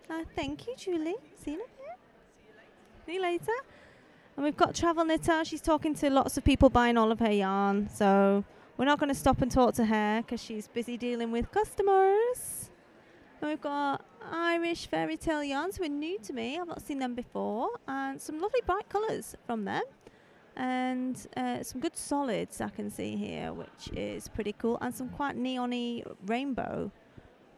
Uh, 0.09 0.23
thank 0.35 0.67
you, 0.67 0.75
Julie. 0.75 1.15
See 1.43 1.51
you 1.51 1.57
bit. 1.57 1.67
See 3.05 3.13
you 3.13 3.21
later. 3.21 3.51
And 4.35 4.43
we've 4.43 4.57
got 4.57 4.73
Travel 4.73 5.05
Knitter. 5.05 5.45
She's 5.45 5.61
talking 5.61 5.93
to 5.95 6.09
lots 6.09 6.37
of 6.37 6.43
people 6.43 6.69
buying 6.69 6.97
all 6.97 7.11
of 7.11 7.19
her 7.19 7.31
yarn. 7.31 7.89
So 7.89 8.43
we're 8.77 8.85
not 8.85 8.99
going 8.99 9.09
to 9.09 9.15
stop 9.15 9.41
and 9.41 9.51
talk 9.51 9.75
to 9.75 9.85
her 9.85 10.21
because 10.21 10.41
she's 10.41 10.67
busy 10.67 10.97
dealing 10.97 11.31
with 11.31 11.51
customers. 11.51 12.60
And 13.41 13.49
we've 13.49 13.61
got 13.61 14.05
Irish 14.31 14.85
Fairy 14.85 15.17
Tale 15.17 15.43
yarns, 15.43 15.77
who 15.77 15.83
are 15.83 15.89
new 15.89 16.19
to 16.19 16.31
me. 16.31 16.59
I've 16.59 16.67
not 16.67 16.85
seen 16.85 16.99
them 16.99 17.15
before. 17.15 17.69
And 17.87 18.21
some 18.21 18.39
lovely 18.39 18.61
bright 18.67 18.87
colours 18.87 19.35
from 19.47 19.65
them. 19.65 19.81
And 20.55 21.17
uh, 21.35 21.63
some 21.63 21.81
good 21.81 21.97
solids 21.97 22.61
I 22.61 22.69
can 22.69 22.91
see 22.91 23.15
here, 23.15 23.51
which 23.51 23.89
is 23.95 24.27
pretty 24.27 24.53
cool. 24.53 24.77
And 24.79 24.93
some 24.93 25.09
quite 25.09 25.35
neon 25.35 26.03
rainbow, 26.27 26.91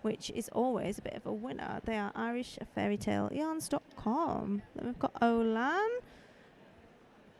which 0.04 0.30
is 0.30 0.48
always 0.50 1.00
a 1.00 1.02
bit 1.02 1.16
of 1.16 1.26
a 1.26 1.34
winner. 1.34 1.82
They 1.84 1.98
are 1.98 2.14
Irish 2.16 2.58
Fairy 2.74 2.98
Tale 2.98 3.30
Yarns.com. 3.34 4.62
Then 4.76 4.86
we've 4.86 5.00
got 5.00 5.14
Olan. 5.22 5.90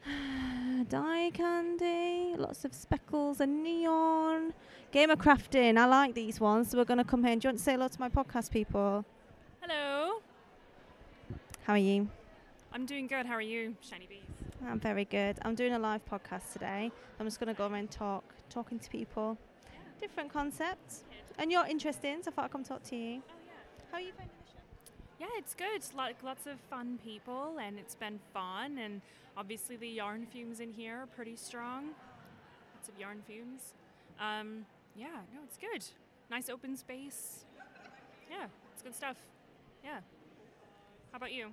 Dye 0.90 1.32
candy, 1.34 2.36
lots 2.38 2.66
of 2.66 2.74
speckles 2.74 3.40
and 3.40 3.64
neon. 3.64 4.54
Gamer 4.92 5.16
crafting, 5.16 5.78
I 5.78 5.86
like 5.86 6.14
these 6.14 6.40
ones. 6.40 6.70
So 6.72 6.78
we're 6.78 6.86
going 6.86 6.98
to 6.98 7.04
come 7.04 7.24
here. 7.24 7.36
Do 7.36 7.46
you 7.46 7.50
want 7.50 7.58
to 7.60 7.64
say 7.64 7.74
hello 7.74 7.88
to 7.88 8.00
my 8.00 8.10
podcast 8.10 8.52
people? 8.52 9.06
Hello. 9.62 10.20
How 11.64 11.74
are 11.74 11.78
you? 11.78 12.10
I'm 12.74 12.86
doing 12.86 13.08
good. 13.08 13.26
How 13.26 13.34
are 13.36 13.42
you, 13.42 13.76
Shiny 13.82 14.08
Bees? 14.08 14.24
I'm 14.68 14.80
very 14.80 15.06
good. 15.06 15.38
I'm 15.44 15.56
doing 15.56 15.74
a 15.74 15.80
live 15.80 16.02
podcast 16.06 16.52
today. 16.54 16.92
I'm 17.20 17.26
just 17.26 17.40
going 17.40 17.54
to 17.54 17.58
go 17.58 17.66
around 17.66 17.76
and 17.76 17.92
talk, 17.92 18.24
talking 18.50 18.80
to 18.80 18.90
people, 18.90 19.38
different 20.02 20.32
concepts. 20.32 21.04
And 21.38 21.52
you're 21.52 21.66
interesting, 21.66 22.22
so 22.24 22.32
I 22.32 22.34
thought 22.34 22.46
I'd 22.46 22.52
come 22.52 22.64
talk 22.64 22.84
to 22.84 22.96
you. 22.96 23.22
Oh, 23.28 23.34
How 23.92 23.98
are 23.98 24.02
you 24.02 24.12
finding? 24.18 24.36
Yeah, 25.24 25.30
it's 25.38 25.54
good. 25.54 25.70
It's 25.74 25.94
like 25.94 26.22
lots 26.22 26.48
of 26.48 26.60
fun 26.70 27.00
people, 27.02 27.58
and 27.58 27.80
it's 27.80 27.96
been 27.96 28.20
fun. 28.34 28.78
And 28.78 29.00
obviously, 29.38 29.78
the 29.78 29.88
yarn 29.88 30.26
fumes 30.26 30.60
in 30.60 30.74
here 30.74 30.98
are 30.98 31.06
pretty 31.06 31.38
strong. 31.38 31.92
Lots 32.76 32.90
of 32.90 33.00
yarn 33.00 33.22
fumes. 33.26 33.72
Um, 34.20 34.66
yeah, 34.98 35.22
no, 35.34 35.40
it's 35.46 35.58
good. 35.58 35.86
Nice 36.30 36.50
open 36.50 36.76
space. 36.76 37.46
Yeah, 38.30 38.48
it's 38.74 38.84
good 38.84 38.94
stuff. 38.94 39.16
Yeah. 39.82 40.00
How 41.14 41.18
about 41.18 41.32
you? 41.32 41.46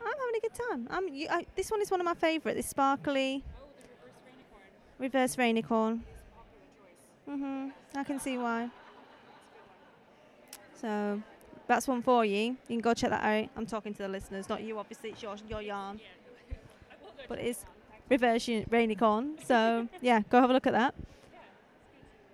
I'm 0.00 0.06
having 0.06 0.36
a 0.36 0.40
good 0.40 0.54
time. 0.54 0.86
I'm, 0.88 1.08
you, 1.12 1.26
I, 1.28 1.44
this 1.56 1.72
one 1.72 1.82
is 1.82 1.90
one 1.90 1.98
of 1.98 2.04
my 2.04 2.14
favourite. 2.14 2.54
This 2.54 2.68
sparkly 2.68 3.42
reverse 5.00 5.34
rainicorn. 5.34 6.02
Mhm. 7.28 7.72
I 7.96 8.04
can 8.04 8.20
see 8.20 8.38
why. 8.38 8.70
So 10.80 11.20
that's 11.74 11.88
one 11.88 12.02
for 12.02 12.24
you. 12.24 12.36
You 12.38 12.56
can 12.68 12.80
go 12.80 12.94
check 12.94 13.10
that 13.10 13.22
out. 13.24 13.48
I'm 13.56 13.66
talking 13.66 13.92
to 13.94 14.02
the 14.02 14.08
listeners, 14.08 14.48
not 14.48 14.62
you. 14.62 14.78
Obviously, 14.78 15.10
it's 15.10 15.22
your 15.22 15.36
your 15.48 15.62
yarn, 15.62 16.00
but 17.28 17.38
it's 17.38 17.64
reverse 18.08 18.48
uni- 18.48 18.64
rainicorn. 18.66 19.44
So 19.46 19.88
yeah, 20.00 20.20
go 20.30 20.40
have 20.40 20.50
a 20.50 20.52
look 20.52 20.66
at 20.66 20.72
that. 20.72 20.94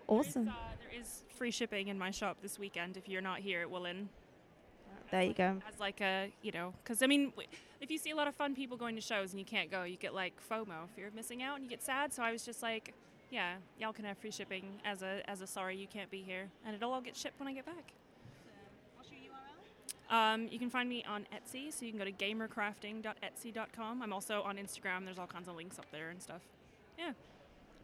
Awesome. 0.07 0.47
There's, 0.47 0.57
uh, 0.57 0.61
there 0.91 1.01
is 1.01 1.23
free 1.37 1.51
shipping 1.51 1.89
in 1.89 1.99
my 1.99 2.11
shop 2.11 2.39
this 2.43 2.59
weekend 2.59 2.97
if 2.97 3.09
you're 3.09 3.21
not 3.23 3.41
here 3.41 3.61
at 3.61 3.69
Woollinn. 3.69 4.07
There 5.11 5.23
you 5.23 5.33
go. 5.35 5.61
As 5.67 5.79
like 5.81 6.01
a, 6.03 6.31
you 6.43 6.53
know, 6.53 6.75
because 6.83 7.03
I 7.03 7.07
mean, 7.07 7.31
w- 7.31 7.49
if 7.81 7.91
you 7.91 7.97
see 7.99 8.11
a 8.11 8.17
lot 8.17 8.29
of 8.29 8.35
fun 8.35 8.55
people 8.55 8.77
going 8.77 8.95
to 8.95 9.01
shows 9.01 9.31
and 9.33 9.39
you 9.39 9.45
can't 9.47 9.71
go, 9.71 9.85
you 9.85 9.97
get 9.97 10.15
like 10.15 10.35
FOMO, 10.51 10.89
fear 10.95 11.07
of 11.07 11.15
missing 11.15 11.43
out, 11.43 11.55
and 11.57 11.65
you 11.65 11.71
get 11.71 11.83
sad. 11.83 12.13
So 12.13 12.23
I 12.23 12.31
was 12.33 12.45
just 12.45 12.63
like, 12.63 12.93
yeah, 13.31 13.55
y'all 13.79 13.93
can 13.93 14.05
have 14.05 14.19
free 14.19 14.31
shipping 14.31 14.65
as 14.85 15.03
a 15.03 15.23
as 15.29 15.41
a 15.41 15.47
sorry 15.47 15.77
you 15.77 15.87
can't 15.87 16.11
be 16.11 16.23
here, 16.23 16.49
and 16.67 16.75
it'll 16.75 16.93
all 16.93 17.01
get 17.01 17.17
shipped 17.17 17.39
when 17.41 17.49
I 17.49 17.53
get 17.55 17.65
back. 17.67 17.93
Um, 20.11 20.49
you 20.51 20.59
can 20.59 20.71
find 20.71 20.89
me 20.89 21.05
on 21.09 21.27
Etsy, 21.35 21.73
so 21.73 21.85
you 21.85 21.93
can 21.93 21.99
go 21.99 22.05
to 22.05 22.13
gamercrafting.etsy.com. 22.13 24.03
I'm 24.03 24.13
also 24.13 24.43
on 24.43 24.57
Instagram. 24.57 25.05
There's 25.05 25.19
all 25.19 25.27
kinds 25.27 25.49
of 25.49 25.57
links 25.57 25.79
up 25.79 25.87
there 25.93 26.09
and 26.11 26.23
stuff. 26.23 26.41
Yeah. 26.99 27.13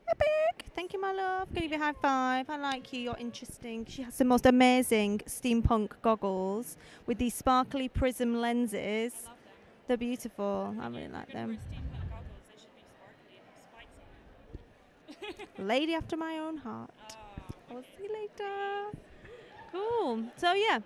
Epic. 0.08 0.66
Thank 0.74 0.92
you, 0.92 1.00
my 1.00 1.12
love. 1.12 1.52
Give 1.54 1.70
you 1.70 1.76
a 1.76 1.78
high 1.78 1.92
five. 1.92 2.48
I 2.48 2.56
like 2.56 2.92
you. 2.92 3.00
You're 3.00 3.16
interesting. 3.18 3.86
She 3.86 4.02
has 4.02 4.18
the 4.18 4.24
most 4.24 4.46
amazing 4.46 5.20
steampunk 5.26 5.92
goggles 6.02 6.76
with 7.06 7.18
these 7.18 7.34
sparkly 7.34 7.88
prism 7.88 8.40
lenses. 8.40 9.12
They're 9.86 9.96
beautiful. 9.96 10.74
I 10.80 10.88
really 10.88 11.08
like 11.08 11.32
them. 11.32 11.58
Lady 15.58 15.94
after 15.94 16.16
my 16.16 16.38
own 16.38 16.56
heart. 16.56 16.90
I'll 17.70 17.82
see 17.82 18.04
you 18.04 18.12
later. 18.12 18.98
Cool. 19.72 20.24
So 20.36 20.52
yeah, 20.54 20.80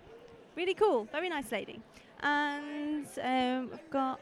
really 0.59 0.73
cool. 0.73 1.07
Very 1.17 1.29
nice 1.29 1.49
lady. 1.51 1.79
And 2.21 3.07
um, 3.33 3.69
I've 3.73 3.89
got 3.89 4.19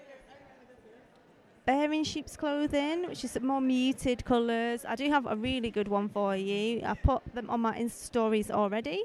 Bear 1.65 1.91
in 1.91 2.03
sheep's 2.03 2.37
clothing, 2.37 3.07
which 3.09 3.23
is 3.25 3.37
more 3.41 3.59
muted 3.59 4.23
colours. 4.23 4.85
I 4.87 4.95
do 4.95 5.09
have 5.09 5.25
a 5.25 5.35
really 5.35 5.71
good 5.77 5.89
one 5.89 6.07
for 6.07 6.35
you. 6.35 6.81
I 6.91 6.93
put 6.93 7.21
them 7.33 7.49
on 7.49 7.59
my 7.59 7.73
Insta 7.77 8.03
stories 8.11 8.49
already. 8.51 9.03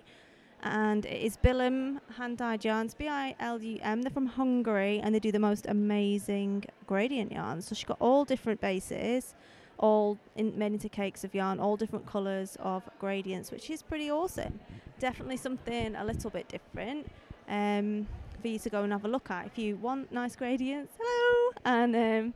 And 0.62 1.04
it 1.06 1.20
is 1.26 1.36
Bilum 1.44 2.00
hand 2.18 2.36
dyed 2.38 2.64
yarns, 2.64 2.94
B 2.94 3.08
I 3.08 3.34
L 3.40 3.60
U 3.60 3.78
M. 3.82 4.02
They're 4.02 4.16
from 4.20 4.26
Hungary 4.26 5.00
and 5.02 5.12
they 5.12 5.18
do 5.18 5.32
the 5.32 5.44
most 5.50 5.64
amazing 5.66 6.64
gradient 6.86 7.32
yarns. 7.32 7.66
So 7.66 7.74
she's 7.74 7.90
got 7.94 8.00
all 8.08 8.24
different 8.24 8.60
bases, 8.60 9.34
all 9.78 10.18
in, 10.36 10.56
made 10.56 10.72
into 10.72 10.88
cakes 10.88 11.24
of 11.24 11.34
yarn, 11.34 11.58
all 11.58 11.76
different 11.76 12.06
colours 12.06 12.56
of 12.60 12.80
gradients, 13.00 13.50
which 13.50 13.70
is 13.70 13.82
pretty 13.82 14.08
awesome. 14.20 14.60
Definitely 15.00 15.38
something 15.38 15.96
a 15.96 16.04
little 16.04 16.30
bit 16.30 16.46
different 16.56 17.10
um, 17.48 18.06
for 18.40 18.48
you 18.48 18.58
to 18.58 18.70
go 18.70 18.82
and 18.82 18.92
have 18.92 19.04
a 19.04 19.08
look 19.08 19.30
at. 19.30 19.46
If 19.46 19.58
you 19.58 19.76
want 19.76 20.12
nice 20.12 20.36
gradients, 20.36 20.92
hello! 20.98 21.52
And 21.64 21.96
um, 21.96 22.34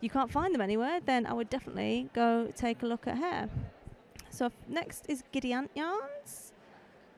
you 0.00 0.10
can't 0.10 0.30
find 0.30 0.54
them 0.54 0.60
anywhere, 0.60 1.00
then 1.04 1.26
I 1.26 1.32
would 1.32 1.48
definitely 1.50 2.08
go 2.12 2.52
take 2.54 2.82
a 2.82 2.86
look 2.86 3.06
at 3.06 3.18
her. 3.18 3.48
So 4.30 4.50
next 4.68 5.06
is 5.08 5.22
Giddy 5.32 5.52
Ant 5.52 5.70
Yarns, 5.74 6.52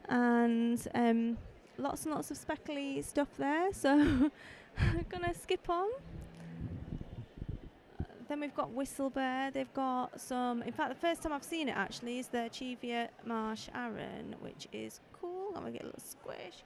and 0.09 0.87
um, 0.95 1.37
lots 1.77 2.05
and 2.05 2.15
lots 2.15 2.31
of 2.31 2.37
speckly 2.37 3.03
stuff 3.03 3.29
there. 3.39 3.71
So 3.73 3.91
I'm 4.81 5.05
gonna 5.09 5.35
skip 5.35 5.69
on. 5.69 5.89
Then 8.29 8.41
we've 8.41 8.55
got 8.55 8.71
Whistlebare. 8.71 9.53
They've 9.53 9.73
got 9.75 10.21
some. 10.21 10.63
In 10.63 10.73
fact, 10.73 10.91
the 10.91 11.01
first 11.01 11.23
time 11.23 11.33
I've 11.33 11.43
seen 11.43 11.69
it 11.69 11.77
actually 11.77 12.21
is 12.21 12.29
the 12.29 12.49
Cheviot 12.53 13.11
Marsh 13.25 13.69
Aran, 13.75 14.37
which 14.41 14.69
is 14.73 15.01
cool. 15.13 15.49
I'm 15.57 15.63
gonna 15.63 15.73
get 15.73 15.83
a 15.83 15.87
little 15.87 16.01
squish. 16.01 16.63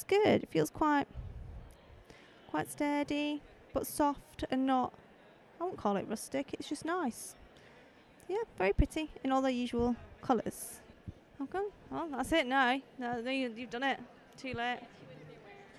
Squish. 0.00 0.18
It's 0.18 0.24
good. 0.26 0.42
It 0.42 0.48
feels 0.50 0.70
quite, 0.70 1.06
quite 2.50 2.70
sturdy 2.70 3.42
but 3.72 3.86
soft 3.86 4.44
and 4.50 4.66
not. 4.66 4.92
I 5.60 5.64
won't 5.64 5.76
call 5.76 5.96
it 5.96 6.06
rustic. 6.08 6.54
It's 6.54 6.68
just 6.68 6.84
nice. 6.84 7.34
Yeah, 8.28 8.38
very 8.58 8.72
pretty 8.72 9.10
in 9.24 9.32
all 9.32 9.42
the 9.42 9.52
usual 9.52 9.96
colours. 10.22 10.80
Okay, 11.42 11.66
well 11.90 12.08
that's 12.10 12.32
it 12.32 12.46
now. 12.46 12.80
No, 12.98 13.20
no, 13.20 13.30
you, 13.30 13.52
you've 13.56 13.70
done 13.70 13.82
it. 13.82 13.98
Too 14.36 14.52
late. 14.54 14.80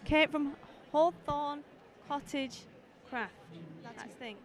Kate 0.06 0.32
from 0.32 0.54
Hawthorne 0.92 1.64
Cottage 2.08 2.62
Craft. 3.10 3.34
That's 3.84 4.04
his 4.04 4.14
thing. 4.14 4.38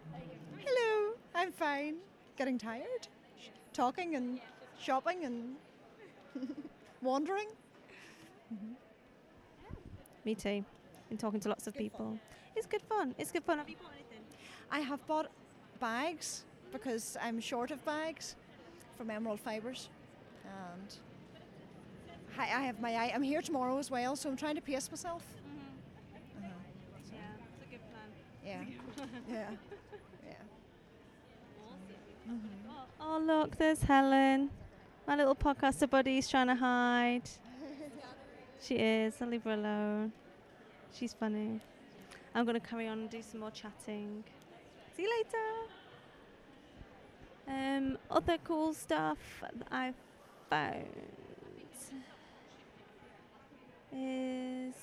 Hello, 0.63 1.13
I'm 1.35 1.51
fine. 1.51 1.95
Getting 2.37 2.57
tired? 2.57 3.07
Sh- 3.41 3.47
Talking 3.73 4.15
and 4.15 4.39
shopping 4.79 5.25
and 5.25 5.55
wandering? 7.01 7.47
Mm-hmm. 8.53 8.73
Me 10.27 10.35
too. 10.35 10.63
Been 11.07 11.17
talking 11.17 11.39
to 11.39 11.47
lots 11.47 11.67
of 11.67 11.73
people. 11.73 12.19
It's 12.53 12.67
good 12.67 12.81
fun. 12.81 13.15
It's 13.17 13.31
good 13.31 13.45
fun. 13.45 13.59
Have 13.59 13.69
you 13.69 13.77
bought 13.81 13.93
anything? 13.93 14.19
I 14.69 14.81
have 14.81 15.07
bought 15.07 15.31
bags 15.79 16.43
because 16.73 17.15
I'm 17.21 17.39
short 17.39 17.71
of 17.71 17.85
bags 17.85 18.35
from 18.97 19.09
Emerald 19.09 19.39
Fibres. 19.39 19.87
And 20.43 20.93
I, 22.37 22.41
I 22.41 22.61
have 22.63 22.81
my 22.81 22.93
eye. 22.93 23.13
I'm 23.15 23.23
here 23.23 23.41
tomorrow 23.41 23.77
as 23.77 23.89
well, 23.89 24.17
so 24.17 24.29
I'm 24.29 24.35
trying 24.35 24.55
to 24.55 24.61
pace 24.61 24.91
myself. 24.91 25.23
Uh-huh. 26.37 26.49
Yeah, 27.13 27.19
it's 27.53 27.63
a 27.65 27.69
good 27.71 27.79
plan. 27.89 28.09
Yeah. 28.45 28.65
yeah. 29.31 29.51
Yeah. 32.27 32.35
Oh 32.99 33.17
look, 33.25 33.55
there's 33.55 33.81
Helen. 33.81 34.49
My 35.07 35.15
little 35.15 35.35
podcaster 35.35 35.89
buddy's 35.89 36.27
trying 36.27 36.47
to 36.47 36.55
hide. 36.55 37.29
She 38.61 38.75
is. 38.75 39.15
I'll 39.21 39.27
leave 39.27 39.43
her 39.43 39.51
alone. 39.53 40.11
She's 40.93 41.13
funny. 41.13 41.59
I'm 42.33 42.45
going 42.45 42.59
to 42.59 42.65
carry 42.67 42.87
on 42.87 42.99
and 42.99 43.09
do 43.09 43.21
some 43.21 43.39
more 43.41 43.51
chatting. 43.51 44.23
See 44.95 45.03
you 45.03 45.11
later. 45.17 45.47
Um, 47.47 47.97
other 48.11 48.37
cool 48.43 48.73
stuff 48.73 49.17
that 49.41 49.67
I've 49.71 49.95
found. 50.49 50.85
is. 53.93 54.75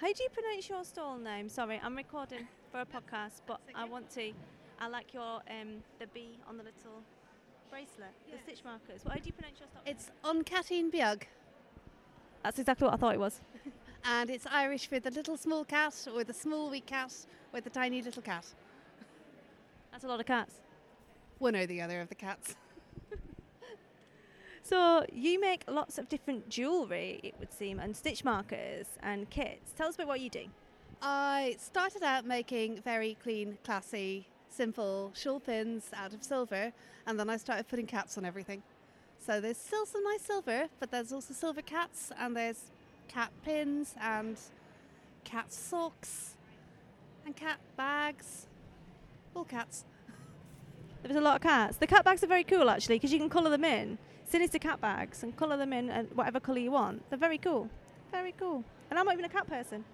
How 0.00 0.12
do 0.12 0.22
you 0.22 0.28
pronounce 0.30 0.68
your 0.68 0.84
stall 0.84 1.18
name? 1.18 1.48
Sorry, 1.48 1.80
I'm 1.82 1.96
recording 1.96 2.46
for 2.70 2.80
a 2.80 2.86
podcast, 2.86 3.40
but 3.46 3.60
I 3.74 3.84
want 3.84 4.10
to. 4.14 4.32
I 4.80 4.88
like 4.88 5.14
your 5.14 5.40
um 5.48 5.82
the 6.00 6.06
B 6.08 6.38
on 6.48 6.56
the 6.56 6.64
little 6.64 7.02
bracelet, 7.70 8.12
the 8.30 8.38
stitch 8.38 8.64
markers. 8.64 9.04
What 9.04 9.14
how 9.14 9.20
do 9.20 9.26
you 9.26 9.32
pronounce 9.32 9.60
your 9.60 9.68
stall? 9.68 9.82
Name? 9.84 9.94
It's 9.94 10.10
An 10.24 10.42
Caitín 10.42 10.90
Beag, 10.90 11.26
That's 12.44 12.58
exactly 12.58 12.84
what 12.84 12.94
I 12.94 12.96
thought 12.98 13.14
it 13.14 13.20
was. 13.20 13.40
and 14.04 14.28
it's 14.28 14.46
Irish 14.46 14.86
for 14.86 15.00
the 15.00 15.10
little 15.10 15.36
small 15.36 15.64
cat 15.64 16.06
or 16.14 16.22
the 16.22 16.34
small 16.34 16.70
wee 16.70 16.80
cat 16.80 17.12
or 17.52 17.62
the 17.62 17.70
tiny 17.70 18.02
little 18.02 18.22
cat. 18.22 18.44
That's 19.90 20.04
a 20.04 20.08
lot 20.08 20.20
of 20.20 20.26
cats. 20.26 20.60
One 21.38 21.56
or 21.56 21.66
the 21.66 21.80
other 21.80 22.00
of 22.00 22.10
the 22.10 22.14
cats. 22.14 22.54
So 24.66 25.04
you 25.12 25.38
make 25.38 25.62
lots 25.68 25.98
of 25.98 26.08
different 26.08 26.48
jewellery, 26.48 27.20
it 27.22 27.34
would 27.38 27.52
seem, 27.52 27.78
and 27.78 27.94
stitch 27.94 28.24
markers 28.24 28.86
and 29.02 29.28
kits. 29.28 29.72
Tell 29.76 29.88
us 29.88 29.96
about 29.96 30.06
what 30.06 30.20
you 30.20 30.30
do. 30.30 30.46
I 31.02 31.56
started 31.58 32.02
out 32.02 32.24
making 32.24 32.80
very 32.80 33.18
clean, 33.22 33.58
classy, 33.62 34.26
simple 34.48 35.12
shawl 35.14 35.38
pins 35.38 35.90
out 35.94 36.14
of 36.14 36.24
silver, 36.24 36.72
and 37.06 37.20
then 37.20 37.28
I 37.28 37.36
started 37.36 37.68
putting 37.68 37.86
cats 37.86 38.16
on 38.16 38.24
everything. 38.24 38.62
So 39.24 39.40
there's 39.40 39.56
still 39.56 39.86
some 39.86 40.04
nice 40.04 40.20
silver, 40.20 40.68
but 40.78 40.90
there's 40.90 41.10
also 41.10 41.32
silver 41.32 41.62
cats, 41.62 42.12
and 42.18 42.36
there's 42.36 42.70
cat 43.08 43.30
pins 43.42 43.94
and 43.98 44.36
cat 45.24 45.50
socks 45.50 46.36
and 47.24 47.34
cat 47.34 47.58
bags. 47.74 48.48
All 49.34 49.44
cats. 49.44 49.84
There's 51.02 51.16
a 51.16 51.20
lot 51.20 51.36
of 51.36 51.42
cats. 51.42 51.78
The 51.78 51.86
cat 51.86 52.04
bags 52.04 52.22
are 52.22 52.26
very 52.26 52.44
cool 52.44 52.70
actually 52.70 52.96
because 52.96 53.12
you 53.12 53.18
can 53.18 53.28
colour 53.28 53.50
them 53.50 53.64
in. 53.64 53.98
Sinister 54.26 54.58
cat 54.58 54.80
bags 54.80 55.22
and 55.22 55.36
colour 55.36 55.56
them 55.56 55.72
in 55.72 55.90
and 55.90 56.08
whatever 56.14 56.38
colour 56.38 56.58
you 56.58 56.70
want. 56.70 57.02
They're 57.10 57.18
very 57.18 57.38
cool. 57.38 57.68
Very 58.12 58.32
cool. 58.38 58.62
And 58.90 58.98
I'm 58.98 59.06
not 59.06 59.14
even 59.14 59.24
a 59.24 59.28
cat 59.28 59.46
person. 59.46 59.84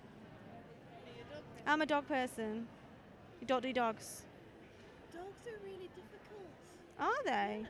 I'm 1.67 1.81
a 1.81 1.87
dog 1.87 2.07
person. 2.07 2.67
You 3.41 3.47
don't 3.47 3.63
do 3.63 3.73
dogs. 3.73 4.23
Dogs 5.13 5.47
are 5.47 5.65
really 5.65 5.89
difficult. 5.95 6.49
Are 6.99 7.25
they? 7.25 7.65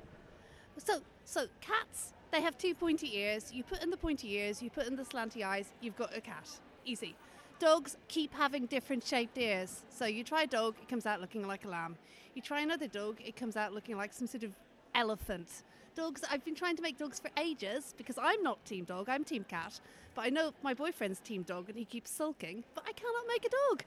So, 0.79 1.01
so 1.25 1.47
cats, 1.61 2.13
they 2.31 2.41
have 2.41 2.57
two 2.59 2.75
pointy 2.75 3.17
ears. 3.17 3.53
You 3.53 3.63
put 3.65 3.83
in 3.83 3.91
the 3.91 3.97
pointy 3.97 4.33
ears, 4.35 4.63
you 4.63 4.71
put 4.71 4.87
in 4.87 4.97
the 4.97 5.03
slanty 5.03 5.45
eyes, 5.45 5.73
you've 5.81 5.97
got 5.97 6.17
a 6.17 6.21
cat. 6.21 6.49
Easy. 6.85 7.17
Dogs 7.59 7.97
keep 8.09 8.33
having 8.33 8.67
different 8.67 9.05
shaped 9.05 9.37
ears. 9.37 9.83
So 9.91 10.07
you 10.07 10.25
try 10.25 10.43
a 10.43 10.47
dog, 10.47 10.77
it 10.81 10.89
comes 10.89 11.07
out 11.07 11.21
looking 11.21 11.47
like 11.47 11.65
a 11.65 11.69
lamb. 11.69 11.97
You 12.35 12.43
try 12.43 12.61
another 12.61 12.87
dog, 12.87 13.21
it 13.25 13.37
comes 13.37 13.57
out 13.57 13.75
looking 13.75 13.97
like 13.97 14.13
some 14.13 14.27
sort 14.27 14.45
of 14.45 14.53
elephant. 14.95 15.63
Dogs, 15.95 16.23
I've 16.31 16.45
been 16.45 16.55
trying 16.55 16.77
to 16.77 16.83
make 16.83 16.97
dogs 16.97 17.19
for 17.19 17.31
ages 17.37 17.95
because 17.97 18.17
I'm 18.17 18.43
not 18.43 18.65
team 18.65 18.85
dog, 18.85 19.09
I'm 19.09 19.25
team 19.25 19.45
cat. 19.45 19.81
But 20.15 20.25
I 20.27 20.29
know 20.31 20.53
my 20.63 20.73
boyfriend's 20.73 21.21
team 21.21 21.43
dog 21.43 21.69
and 21.69 21.77
he 21.77 21.85
keeps 21.85 22.11
sulking, 22.11 22.65
but 22.75 22.85
I 22.87 22.93
cannot 22.93 23.27
make 23.29 23.45
a 23.45 23.49
dog. 23.49 23.85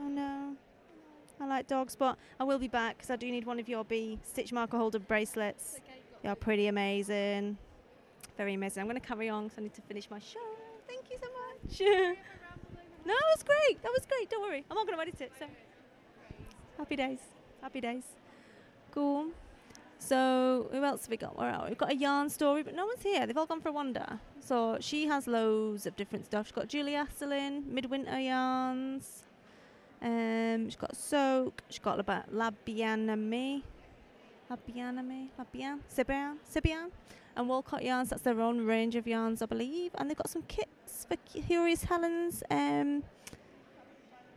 Oh 0.00 0.08
no. 0.08 0.56
I 1.40 1.46
like 1.46 1.68
dogs, 1.68 1.94
but 1.94 2.18
I 2.40 2.44
will 2.44 2.58
be 2.58 2.68
back 2.68 2.96
because 2.96 3.10
I 3.10 3.16
do 3.16 3.30
need 3.30 3.46
one 3.46 3.60
of 3.60 3.68
your 3.68 3.84
bee 3.84 4.18
stitch 4.24 4.52
marker 4.52 4.76
holder 4.76 4.98
bracelets. 4.98 5.74
They 5.74 5.80
are 6.24 6.34
pretty 6.34 6.66
amazing. 6.66 7.56
Very 8.36 8.54
amazing. 8.54 8.80
I'm 8.80 8.88
going 8.88 9.00
to 9.00 9.06
carry 9.06 9.28
on 9.28 9.44
because 9.44 9.58
I 9.58 9.62
need 9.62 9.74
to 9.74 9.82
finish 9.82 10.10
my 10.10 10.18
show. 10.18 10.38
Thank 10.86 11.10
you 11.10 11.18
so 11.20 11.28
much. 11.28 11.80
no, 13.06 13.12
it 13.12 13.36
was 13.36 13.42
great. 13.42 13.82
That 13.82 13.92
was 13.92 14.06
great. 14.06 14.30
Don't 14.30 14.42
worry. 14.42 14.64
I'm 14.70 14.76
not 14.76 14.86
going 14.86 14.98
to 14.98 15.02
edit 15.02 15.20
it. 15.20 15.32
So 15.38 15.46
happy 16.76 16.96
days. 16.96 17.18
Happy 17.62 17.80
days. 17.80 18.04
Cool. 18.92 19.30
So 19.98 20.68
who 20.72 20.84
else 20.84 21.02
have 21.02 21.10
we 21.10 21.16
got? 21.16 21.36
Where 21.36 21.50
are 21.50 21.64
we? 21.64 21.70
We've 21.70 21.78
got 21.78 21.90
a 21.90 21.96
yarn 21.96 22.30
story, 22.30 22.62
but 22.62 22.74
no 22.74 22.86
one's 22.86 23.02
here. 23.02 23.26
They've 23.26 23.36
all 23.36 23.46
gone 23.46 23.60
for 23.60 23.68
a 23.68 23.72
wander. 23.72 24.20
So 24.40 24.78
she 24.80 25.06
has 25.06 25.26
loads 25.26 25.86
of 25.86 25.96
different 25.96 26.26
stuff. 26.26 26.46
She's 26.46 26.52
got 26.52 26.68
Julie 26.68 26.92
Asselin, 26.92 27.66
Midwinter 27.66 28.18
Yarns. 28.18 29.24
Um, 30.00 30.66
she's 30.66 30.76
got 30.76 30.96
Soak. 30.96 31.62
She's 31.68 31.80
got 31.80 31.98
about 31.98 32.32
La 32.32 32.50
Bien 32.64 33.08
Aimée. 33.08 33.62
La 34.50 34.56
Bien 34.56 34.96
Aimée? 34.96 35.28
Labian? 35.38 35.78
Sibian? 35.94 36.36
Sibian? 36.52 36.90
And 37.36 37.48
Walcot 37.48 37.82
Yarns. 37.82 38.10
That's 38.10 38.22
their 38.22 38.40
own 38.40 38.64
range 38.66 38.96
of 38.96 39.06
yarns, 39.06 39.42
I 39.42 39.46
believe. 39.46 39.92
And 39.96 40.08
they've 40.08 40.16
got 40.16 40.30
some 40.30 40.42
kits 40.42 41.06
for 41.06 41.16
Curious 41.16 41.84
Helen's. 41.84 42.42
Um, 42.50 43.04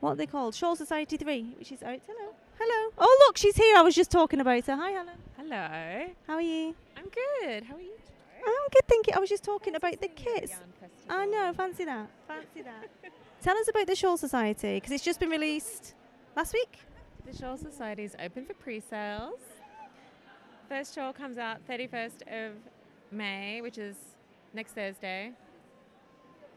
what 0.02 0.12
are 0.12 0.16
they 0.16 0.26
called? 0.28 0.54
Shawl 0.56 0.76
Society 0.76 1.18
3, 1.18 1.56
which 1.58 1.72
is 1.72 1.82
out. 1.82 2.00
Hello. 2.08 2.34
Hello. 2.60 2.92
Oh, 2.98 3.26
look, 3.28 3.38
she's 3.38 3.56
here. 3.56 3.78
I 3.78 3.82
was 3.82 3.96
just 3.96 4.12
talking 4.12 4.40
about 4.40 4.66
her. 4.66 4.76
Hi, 4.76 4.92
Helen. 4.92 5.18
Hello. 5.38 6.08
How 6.28 6.34
are 6.34 6.42
you? 6.42 6.76
I'm 6.98 7.06
good. 7.06 7.64
How 7.64 7.76
are 7.76 7.82
you? 7.82 7.94
I'm 8.46 8.70
good, 8.72 8.88
thank 8.88 9.08
you. 9.08 9.14
I 9.16 9.20
was 9.20 9.30
just 9.30 9.44
talking 9.44 9.76
about 9.76 10.02
the 10.02 10.08
kits. 10.08 10.54
I 11.10 11.26
know, 11.26 11.54
fancy 11.56 11.86
that. 11.86 12.10
Fancy 12.28 12.64
that. 12.64 12.88
Tell 13.42 13.58
us 13.58 13.68
about 13.68 13.88
the 13.88 13.96
Shawl 13.96 14.18
Society 14.18 14.76
because 14.76 14.92
it's 14.92 15.04
just 15.04 15.20
been 15.20 15.30
released 15.30 15.94
last 16.36 16.54
week. 16.54 16.80
The 17.26 17.38
Shawl 17.38 17.58
Society 17.58 18.04
is 18.04 18.16
open 18.24 18.46
for 18.46 18.54
pre-sales. 18.56 19.40
First 20.72 20.96
show 20.96 21.12
comes 21.12 21.38
out 21.38 21.58
31st 21.68 22.22
of 22.32 22.54
May, 23.12 23.60
which 23.60 23.78
is 23.78 23.98
next 24.54 24.72
Thursday. 24.72 25.34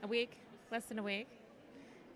A 0.05 0.07
week, 0.07 0.39
less 0.71 0.85
than 0.85 1.01
a 1.01 1.03
week. 1.03 1.27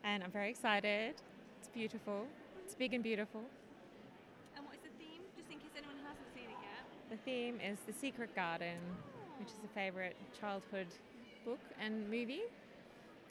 And 0.05 0.23
I'm 0.23 0.31
very 0.31 0.49
excited. 0.49 1.15
It's 1.59 1.69
beautiful. 1.75 2.27
It's 2.65 2.77
big 2.77 2.95
and 2.95 3.03
beautiful. 3.03 3.43
And 4.57 4.65
what 4.65 4.77
is 4.77 4.83
the 4.83 5.05
theme? 5.05 5.23
Just 5.37 5.51
in 5.51 5.59
case 5.59 5.71
anyone 5.77 5.97
hasn't 6.07 6.33
seen 6.37 6.45
it 6.45 6.63
yet. 6.63 6.87
The 7.11 7.17
theme 7.25 7.59
is 7.61 7.79
The 7.85 7.93
Secret 7.93 8.33
Garden, 8.37 8.79
which 9.41 9.49
is 9.49 9.59
a 9.65 9.75
favorite 9.75 10.15
childhood 10.41 10.87
book 11.45 11.59
and 11.81 12.09
movie. 12.09 12.47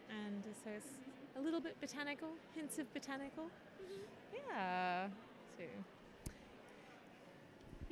And 0.10 0.44
so 0.44 0.72
it's 0.76 1.00
a 1.38 1.42
little 1.42 1.62
bit 1.62 1.80
botanical, 1.80 2.32
hints 2.54 2.80
of 2.80 2.94
botanical. 2.94 3.46
Mm-hmm. 3.46 4.52
Yeah. 4.52 5.08
So 5.58 5.64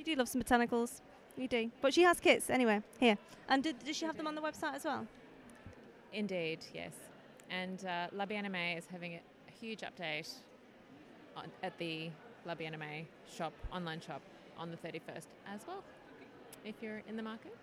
do 0.06 0.14
love 0.14 0.28
some 0.28 0.40
botanicals. 0.40 1.00
You 1.36 1.48
do. 1.48 1.70
But 1.82 1.92
she 1.92 2.02
has 2.02 2.20
kits 2.20 2.48
anyway. 2.48 2.80
Here. 2.98 3.18
And 3.48 3.62
did, 3.62 3.84
does 3.84 3.96
she 3.96 4.06
have 4.06 4.16
them 4.16 4.26
on 4.26 4.34
the 4.34 4.40
website 4.40 4.74
as 4.74 4.84
well? 4.84 5.06
Indeed, 6.12 6.60
yes. 6.72 6.92
And 7.50 7.84
uh, 7.84 8.06
La 8.12 8.24
Bien 8.24 8.44
Aimée 8.44 8.78
is 8.78 8.84
having 8.90 9.14
a, 9.14 9.20
huge 9.58 9.80
update 9.80 10.30
on, 11.34 11.46
at 11.62 11.76
the 11.78 12.10
La 12.44 12.54
Bien 12.54 12.74
Aimée 12.74 13.06
shop, 13.26 13.54
online 13.72 14.00
shop, 14.00 14.20
on 14.58 14.70
the 14.70 14.76
31st 14.76 15.24
as 15.50 15.62
well. 15.66 15.82
If 16.62 16.74
you're 16.82 17.02
in 17.08 17.16
the 17.16 17.22
market. 17.22 17.56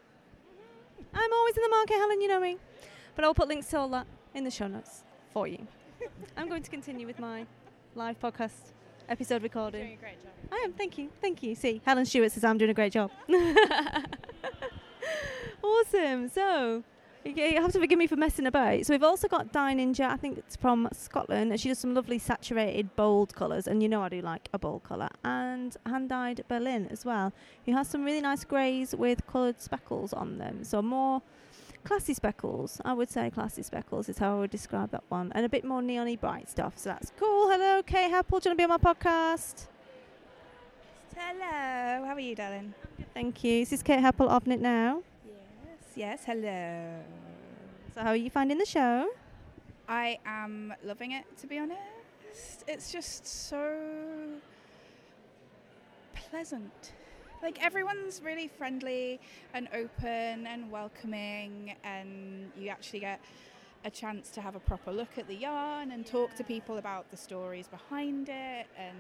I'm 1.14 1.34
always 1.34 1.56
in 1.56 1.62
the 1.62 1.70
market, 1.70 1.94
Helen, 1.94 2.20
you 2.20 2.28
know 2.28 2.40
me. 2.40 2.58
But 3.16 3.26
I'll 3.26 3.36
put 3.36 3.48
links 3.48 3.68
to 3.68 3.78
all 3.78 3.90
that 3.90 4.08
in 4.34 4.44
the 4.44 4.50
show 4.50 4.68
notes 4.68 5.04
for 5.32 5.48
you. 5.48 5.68
I'm 6.38 6.50
going 6.50 6.64
to 6.64 6.72
continue 6.72 7.06
with 7.06 7.20
my 7.20 7.46
live 7.94 8.20
podcast 8.20 8.74
episode 9.14 9.44
recording. 9.44 9.82
Doing 9.82 9.94
a 9.94 10.02
great 10.02 10.24
job. 10.24 10.32
I 10.52 10.56
am. 10.66 10.74
Thank 10.74 10.98
you. 10.98 11.10
Thank 11.22 11.44
you. 11.44 11.54
See, 11.54 11.84
Helen 11.86 12.04
Stewart 12.04 12.32
says 12.32 12.44
I'm 12.44 12.58
doing 12.58 12.72
a 12.72 12.74
great 12.74 12.94
job. 12.94 13.12
awesome. 15.64 16.30
So, 16.30 16.84
you 17.24 17.62
have 17.62 17.72
to 17.74 17.80
forgive 17.80 18.00
me 18.00 18.08
for 18.08 18.16
messing 18.16 18.48
about. 18.48 18.84
So, 18.88 18.92
we've 18.96 19.04
also 19.04 19.28
got 19.28 19.52
Di 19.52 19.76
Ninja, 19.76 20.10
I 20.10 20.18
think 20.18 20.40
it's 20.40 20.56
from 20.56 20.90
Scotland, 20.94 21.52
and 21.52 21.62
she 21.62 21.70
does 21.70 21.78
some 21.78 21.94
lovely 21.94 22.18
saturated, 22.18 22.96
bold 22.96 23.36
colours. 23.36 23.68
And 23.68 23.84
you 23.84 23.88
know 23.88 24.02
I 24.02 24.10
do 24.10 24.22
like 24.22 24.50
a 24.52 24.58
bold 24.58 24.82
colour. 24.84 25.10
And 25.24 25.78
Hand 25.86 26.10
Dyed 26.10 26.44
Berlin 26.48 26.88
as 26.90 27.06
well, 27.06 27.34
who 27.68 27.74
has 27.74 27.88
some 27.88 28.04
really 28.04 28.22
nice 28.22 28.44
greys 28.44 28.96
with 28.96 29.28
coloured 29.28 29.62
speckles 29.62 30.12
on 30.12 30.40
them. 30.40 30.64
So, 30.64 30.82
more 30.82 31.22
classy 31.84 32.14
speckles. 32.14 32.82
I 32.86 32.94
would 32.94 33.10
say 33.10 33.30
classy 33.30 33.64
speckles 33.64 34.10
is 34.10 34.18
how 34.18 34.38
I 34.38 34.40
would 34.42 34.52
describe 34.52 34.92
that 34.92 35.04
one. 35.10 35.32
And 35.36 35.46
a 35.46 35.50
bit 35.50 35.64
more 35.64 35.82
neony 35.82 36.20
bright 36.20 36.50
stuff. 36.50 36.78
So, 36.78 36.90
that's 36.90 37.12
cool. 37.18 37.50
Hello, 37.50 37.82
Kate 37.84 38.12
Heppell. 38.12 38.42
Do 38.42 38.50
you 38.50 38.52
want 38.52 38.54
to 38.54 38.56
be 38.56 38.64
on 38.64 38.70
my 38.70 38.78
podcast? 38.78 39.68
Hello, 41.16 42.06
how 42.06 42.14
are 42.14 42.20
you, 42.20 42.36
darling? 42.36 42.74
Thank 43.14 43.44
you. 43.44 43.60
This 43.62 43.74
is 43.74 43.84
Kate 43.84 44.00
Heppell 44.00 44.30
of 44.30 44.48
Knit 44.48 44.62
Now. 44.62 45.04
Yes, 45.26 45.94
yes, 45.96 46.24
hello. 46.26 47.02
So, 47.94 48.02
how 48.02 48.10
are 48.10 48.16
you 48.16 48.30
finding 48.30 48.58
the 48.58 48.66
show? 48.66 49.10
I 49.88 50.18
am 50.26 50.74
loving 50.84 51.12
it, 51.12 51.26
to 51.40 51.48
be 51.48 51.60
honest. 51.60 52.64
It's 52.68 52.92
just 52.92 53.28
so 53.28 53.78
pleasant. 56.16 56.94
Like, 57.44 57.62
everyone's 57.62 58.22
really 58.24 58.48
friendly 58.48 59.20
and 59.54 59.68
open 59.74 60.48
and 60.48 60.72
welcoming, 60.72 61.76
and 61.84 62.50
you 62.58 62.70
actually 62.70 63.02
get 63.02 63.20
a 63.84 63.92
chance 63.92 64.30
to 64.32 64.42
have 64.42 64.56
a 64.56 64.62
proper 64.62 64.94
look 64.94 65.18
at 65.18 65.28
the 65.28 65.36
yarn 65.36 65.92
and 65.92 66.06
talk 66.06 66.34
to 66.36 66.44
people 66.46 66.78
about 66.78 67.12
the 67.12 67.18
stories 67.18 67.68
behind 67.68 68.30
it. 68.30 68.68
And 68.78 68.98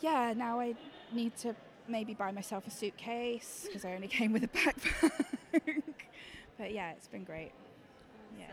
yeah, 0.00 0.34
now 0.36 0.60
I 0.60 0.74
need 1.10 1.34
to 1.38 1.56
maybe 1.88 2.12
buy 2.12 2.30
myself 2.30 2.66
a 2.66 2.70
suitcase 2.70 3.62
because 3.66 3.86
I 3.86 3.94
only 3.94 4.08
came 4.18 4.34
with 4.34 4.44
a 4.44 4.48
backpack. 4.48 5.22
but 6.58 6.72
yeah, 6.72 6.90
it's 6.90 7.08
been 7.08 7.24
great. 7.24 7.52
Yeah. 8.38 8.48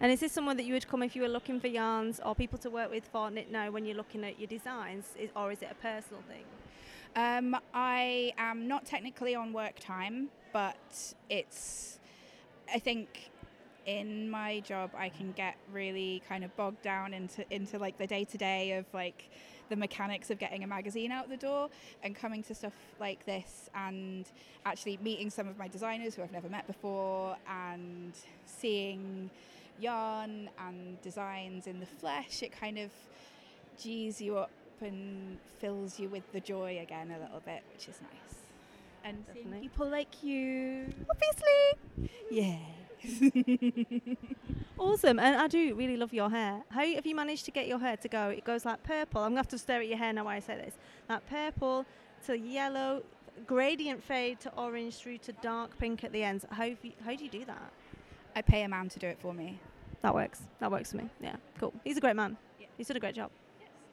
And 0.00 0.10
is 0.10 0.18
this 0.18 0.32
someone 0.32 0.56
that 0.56 0.64
you 0.64 0.74
would 0.74 0.88
come 0.88 1.04
if 1.04 1.14
you 1.14 1.22
were 1.22 1.28
looking 1.28 1.60
for 1.60 1.68
yarns 1.68 2.20
or 2.24 2.34
people 2.34 2.58
to 2.58 2.70
work 2.70 2.90
with 2.90 3.06
for 3.06 3.30
Knit 3.30 3.52
Now 3.52 3.70
when 3.70 3.84
you're 3.84 3.96
looking 3.96 4.24
at 4.24 4.40
your 4.40 4.48
designs, 4.48 5.04
or 5.36 5.52
is 5.52 5.62
it 5.62 5.68
a 5.70 5.74
personal 5.76 6.22
thing? 6.22 6.44
Um, 7.16 7.56
I 7.72 8.32
am 8.38 8.66
not 8.66 8.86
technically 8.86 9.34
on 9.34 9.52
work 9.52 9.78
time, 9.78 10.28
but 10.52 11.14
it's. 11.30 11.98
I 12.72 12.78
think 12.78 13.30
in 13.86 14.30
my 14.30 14.60
job 14.60 14.90
I 14.96 15.10
can 15.10 15.32
get 15.32 15.56
really 15.72 16.22
kind 16.28 16.42
of 16.42 16.56
bogged 16.56 16.82
down 16.82 17.12
into 17.12 17.44
into 17.54 17.78
like 17.78 17.98
the 17.98 18.06
day 18.06 18.24
to 18.24 18.38
day 18.38 18.72
of 18.72 18.86
like 18.94 19.30
the 19.68 19.76
mechanics 19.76 20.30
of 20.30 20.38
getting 20.38 20.64
a 20.64 20.66
magazine 20.66 21.12
out 21.12 21.28
the 21.28 21.36
door 21.36 21.68
and 22.02 22.16
coming 22.16 22.42
to 22.44 22.54
stuff 22.54 22.72
like 22.98 23.24
this 23.26 23.68
and 23.74 24.26
actually 24.64 24.98
meeting 25.02 25.30
some 25.30 25.48
of 25.48 25.58
my 25.58 25.68
designers 25.68 26.14
who 26.14 26.22
I've 26.22 26.32
never 26.32 26.48
met 26.48 26.66
before 26.66 27.36
and 27.48 28.12
seeing 28.46 29.30
yarn 29.78 30.48
and 30.66 31.00
designs 31.02 31.66
in 31.66 31.80
the 31.80 31.86
flesh 31.86 32.42
it 32.42 32.58
kind 32.58 32.78
of 32.78 32.90
G's 33.78 34.20
you 34.20 34.38
up 34.38 34.50
and 34.80 35.38
fills 35.58 35.98
you 35.98 36.08
with 36.08 36.30
the 36.32 36.40
joy 36.40 36.78
again 36.82 37.10
a 37.10 37.18
little 37.18 37.40
bit 37.44 37.62
which 37.72 37.88
is 37.88 38.00
nice 38.02 38.34
and 39.04 39.24
seeing 39.32 39.60
people 39.60 39.88
like 39.88 40.22
you 40.22 40.92
Obviously. 41.10 42.10
yeah 42.30 42.58
Awesome, 44.78 45.18
and 45.18 45.36
I 45.36 45.46
do 45.46 45.74
really 45.74 45.96
love 45.96 46.12
your 46.12 46.30
hair. 46.30 46.62
How 46.68 46.84
have 46.84 47.06
you 47.06 47.14
managed 47.14 47.44
to 47.44 47.50
get 47.50 47.66
your 47.68 47.78
hair 47.78 47.96
to 47.98 48.08
go? 48.08 48.28
It 48.28 48.44
goes 48.44 48.64
like 48.64 48.82
purple. 48.82 49.22
I'm 49.22 49.30
gonna 49.30 49.38
have 49.40 49.48
to 49.48 49.58
stare 49.58 49.80
at 49.80 49.88
your 49.88 49.98
hair 49.98 50.12
now 50.12 50.24
while 50.24 50.36
I 50.36 50.40
say 50.40 50.56
this. 50.56 50.74
Like 51.08 51.28
purple 51.28 51.86
to 52.26 52.36
yellow, 52.38 53.02
gradient 53.46 54.02
fade 54.02 54.40
to 54.40 54.52
orange 54.56 54.96
through 54.96 55.18
to 55.18 55.32
dark 55.34 55.78
pink 55.78 56.02
at 56.02 56.12
the 56.12 56.22
ends. 56.24 56.44
How 56.50 56.68
have 56.68 56.78
you, 56.82 56.92
how 57.04 57.14
do 57.14 57.24
you 57.24 57.30
do 57.30 57.44
that? 57.44 57.72
I 58.34 58.42
pay 58.42 58.62
a 58.62 58.68
man 58.68 58.88
to 58.88 58.98
do 58.98 59.06
it 59.06 59.18
for 59.20 59.32
me 59.32 59.58
That 60.02 60.14
works. 60.14 60.40
That 60.60 60.70
works 60.72 60.90
for 60.90 60.96
me. 60.98 61.08
Yeah, 61.20 61.36
cool. 61.60 61.72
He's 61.84 61.96
a 61.96 62.00
great 62.00 62.16
man. 62.16 62.36
He's 62.76 62.88
done 62.88 62.96
a 62.96 63.00
great 63.00 63.14
job. 63.14 63.30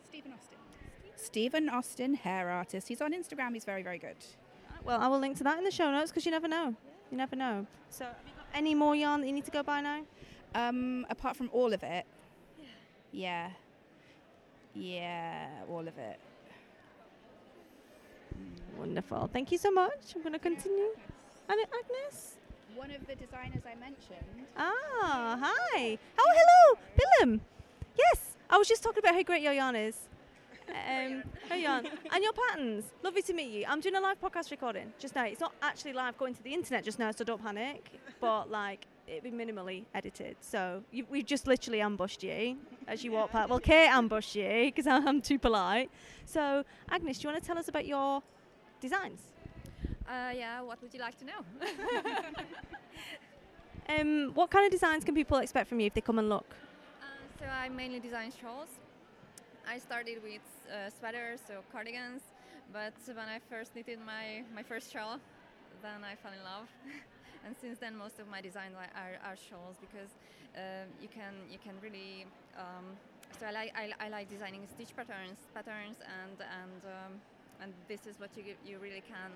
Stephen 0.10 0.34
Austin. 0.34 0.58
Stephen 1.22 1.70
Austin, 1.70 2.16
hair 2.16 2.50
artist. 2.50 2.88
He's 2.88 3.02
on 3.02 3.14
Instagram. 3.14 3.54
He's 3.54 3.66
very, 3.66 3.84
very 3.84 4.00
good. 4.00 4.18
Well, 4.84 5.00
I 5.00 5.08
will 5.08 5.20
link 5.20 5.38
to 5.38 5.44
that 5.44 5.58
in 5.58 5.64
the 5.64 5.72
show 5.72 5.92
notes 5.92 6.12
because 6.12 6.26
you 6.26 6.32
never 6.32 6.48
know. 6.48 6.76
You 7.12 7.18
never 7.18 7.36
know. 7.36 7.68
So, 7.90 8.06
have 8.06 8.16
you 8.26 8.34
got 8.36 8.48
any 8.56 8.74
more 8.74 8.96
yarn 8.96 9.22
that 9.22 9.28
you 9.28 9.34
need 9.34 9.46
to 9.46 9.52
go 9.52 9.62
buy 9.62 9.82
now? 9.82 10.02
Um, 10.56 11.06
apart 11.10 11.38
from 11.38 11.50
all 11.54 11.74
of 11.74 11.84
it. 11.84 12.06
Yeah. 13.12 13.52
Yeah, 14.74 15.48
all 15.70 15.88
of 15.88 15.98
it. 15.98 16.20
Wonderful. 18.78 19.30
Thank 19.32 19.52
you 19.52 19.58
so 19.58 19.70
much. 19.70 20.16
I'm 20.16 20.22
going 20.22 20.34
to 20.34 20.40
continue. 20.40 20.90
And 21.50 21.60
Agnes. 21.62 22.38
One 22.76 22.90
of 22.90 23.06
the 23.06 23.16
designers 23.16 23.64
I 23.66 23.76
mentioned. 23.76 24.48
Ah, 24.58 25.38
hi. 25.40 25.98
Oh, 26.18 26.34
hello, 26.36 26.80
Bilum. 26.98 27.42
Yes, 27.98 28.38
I 28.50 28.58
was 28.58 28.68
just 28.68 28.82
talking 28.82 29.00
about 29.00 29.14
how 29.14 29.24
great 29.24 29.42
your 29.42 29.54
yarn 29.54 29.76
is. 29.76 29.98
Um, 30.70 31.24
her 31.50 31.56
yarn 31.56 31.88
and 32.14 32.24
your 32.24 32.34
patterns. 32.34 32.86
Lovely 33.04 33.22
to 33.24 33.34
meet 33.34 33.52
you. 33.52 33.66
I'm 33.68 33.82
doing 33.82 33.96
a 33.96 34.00
live 34.02 34.22
podcast 34.22 34.52
recording 34.52 34.94
just 35.00 35.16
now. 35.16 35.26
It's 35.26 35.40
not 35.40 35.54
actually 35.62 35.94
live 35.94 36.18
going 36.18 36.34
to 36.36 36.44
the 36.44 36.54
internet 36.54 36.84
just 36.84 37.00
now, 37.00 37.12
so 37.12 37.24
don't 37.24 37.44
panic. 37.44 38.00
But 38.20 38.50
like, 38.50 38.88
it'd 39.08 39.24
be 39.24 39.32
minimally 39.32 39.86
edited. 39.94 40.38
So 40.42 40.84
you, 40.92 41.06
we've 41.10 41.26
just 41.26 41.48
literally 41.48 41.82
ambushed 41.82 42.24
you 42.24 42.58
as 42.88 43.04
you 43.04 43.12
walk 43.12 43.32
past. 43.32 43.50
Well, 43.50 43.60
Kate 43.60 43.90
ambushed 43.90 44.36
you 44.36 44.66
because 44.66 44.88
I'm 44.88 45.22
too 45.22 45.40
polite. 45.40 45.90
So 46.26 46.64
Agnes, 46.90 47.20
do 47.20 47.28
you 47.28 47.34
want 47.34 47.44
to 47.44 47.48
tell 47.48 47.58
us 47.58 47.68
about 47.68 47.86
your 47.86 48.22
designs? 48.80 49.20
Uh, 50.08 50.32
yeah, 50.36 50.62
what 50.62 50.82
would 50.82 50.94
you 50.94 51.00
like 51.00 51.18
to 51.20 51.26
know? 51.26 51.46
Um, 53.90 54.32
what 54.36 54.50
kind 54.52 54.66
of 54.66 54.72
designs 54.72 55.04
can 55.04 55.16
people 55.16 55.38
expect 55.40 55.68
from 55.68 55.80
you 55.80 55.88
if 55.88 55.94
they 55.94 56.02
come 56.02 56.20
and 56.20 56.30
look? 56.30 56.46
Uh, 57.02 57.06
so 57.40 57.46
I 57.46 57.68
mainly 57.70 58.00
design 58.00 58.32
shawls. 58.40 58.70
I 59.68 59.78
started 59.80 60.24
with 60.24 60.42
uh, 60.68 60.90
sweaters, 60.90 61.40
so 61.48 61.64
cardigans, 61.72 62.22
but 62.74 62.94
when 63.08 63.30
I 63.30 63.40
first 63.50 63.76
knitted 63.76 64.00
my, 64.06 64.44
my 64.54 64.64
first 64.64 64.92
shawl, 64.92 65.20
then 65.82 66.04
I 66.04 66.16
fell 66.16 66.32
in 66.34 66.44
love. 66.44 66.68
and 67.46 67.56
since 67.60 67.80
then, 67.80 67.96
most 67.96 68.20
of 68.20 68.28
my 68.28 68.42
designs 68.42 68.76
are, 68.76 68.90
are, 68.96 69.32
are 69.32 69.36
shawls 69.36 69.76
because 69.80 70.10
uh, 70.56 70.86
you 71.02 71.08
can 71.08 71.34
you 71.50 71.58
can 71.58 71.76
really. 71.82 72.26
Um, 72.58 72.98
so 73.40 73.46
I 73.48 73.52
like 73.52 73.72
I, 73.76 73.92
I 74.06 74.10
like 74.10 74.30
designing 74.30 74.68
stitch 74.68 74.96
patterns, 74.96 75.40
patterns, 75.54 75.98
and 76.04 76.38
and 76.42 76.82
um, 76.86 77.14
and 77.62 77.74
this 77.88 78.06
is 78.06 78.20
what 78.20 78.30
you 78.36 78.44
you 78.66 78.80
really 78.80 79.04
can 79.08 79.32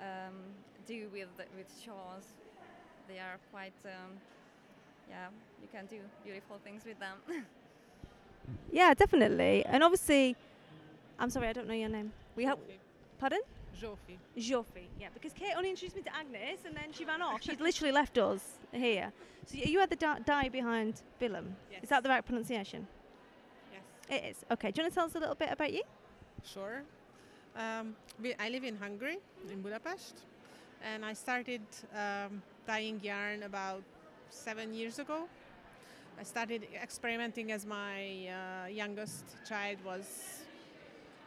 um, 0.00 0.34
do 0.86 1.08
with 1.12 1.28
with 1.56 1.68
shawls. 1.84 2.24
They 3.08 3.18
are 3.18 3.38
quite. 3.52 3.76
Um, 3.84 4.16
yeah, 5.08 5.28
you 5.62 5.68
can 5.72 5.86
do 5.86 6.00
beautiful 6.22 6.58
things 6.62 6.84
with 6.84 6.98
them. 7.00 7.16
Yeah, 8.70 8.94
definitely. 8.94 9.64
And 9.66 9.82
obviously, 9.82 10.36
I'm 11.18 11.30
sorry, 11.30 11.48
I 11.48 11.52
don't 11.52 11.66
know 11.68 11.74
your 11.74 11.88
name. 11.88 12.12
We 12.36 12.44
have, 12.44 12.58
pardon? 13.18 13.40
Jofi. 13.80 14.18
Joffy. 14.36 14.86
Yeah, 15.00 15.08
because 15.14 15.32
Kate 15.32 15.52
only 15.56 15.70
introduced 15.70 15.96
me 15.96 16.02
to 16.02 16.14
Agnes 16.14 16.60
and 16.66 16.76
then 16.76 16.92
she 16.92 17.04
ran 17.04 17.22
off. 17.22 17.42
She's 17.42 17.60
literally 17.60 17.92
left 17.92 18.18
us 18.18 18.58
here. 18.72 19.12
So 19.46 19.56
you 19.58 19.78
had 19.78 19.90
the 19.90 19.96
di- 19.96 20.20
die 20.24 20.48
behind 20.48 21.02
Bilum. 21.20 21.46
Is 21.82 21.88
that 21.88 22.02
the 22.02 22.08
right 22.08 22.24
pronunciation? 22.24 22.86
Yes. 23.72 23.82
It 24.10 24.28
is. 24.30 24.44
Okay. 24.50 24.70
Do 24.70 24.80
you 24.80 24.84
want 24.84 24.92
to 24.92 24.94
tell 24.94 25.06
us 25.06 25.14
a 25.14 25.18
little 25.18 25.34
bit 25.34 25.50
about 25.52 25.72
you? 25.72 25.82
Sure. 26.44 26.82
Um, 27.56 27.96
we, 28.22 28.34
I 28.38 28.50
live 28.50 28.64
in 28.64 28.76
Hungary, 28.76 29.18
in 29.50 29.62
Budapest, 29.62 30.20
and 30.84 31.04
I 31.04 31.12
started 31.12 31.62
um, 31.94 32.42
dyeing 32.66 33.00
yarn 33.02 33.44
about 33.44 33.82
seven 34.30 34.74
years 34.74 34.98
ago. 34.98 35.28
I 36.18 36.24
started 36.24 36.66
experimenting 36.82 37.52
as 37.52 37.64
my 37.64 38.26
uh, 38.26 38.66
youngest 38.66 39.24
child 39.48 39.76
was 39.84 40.04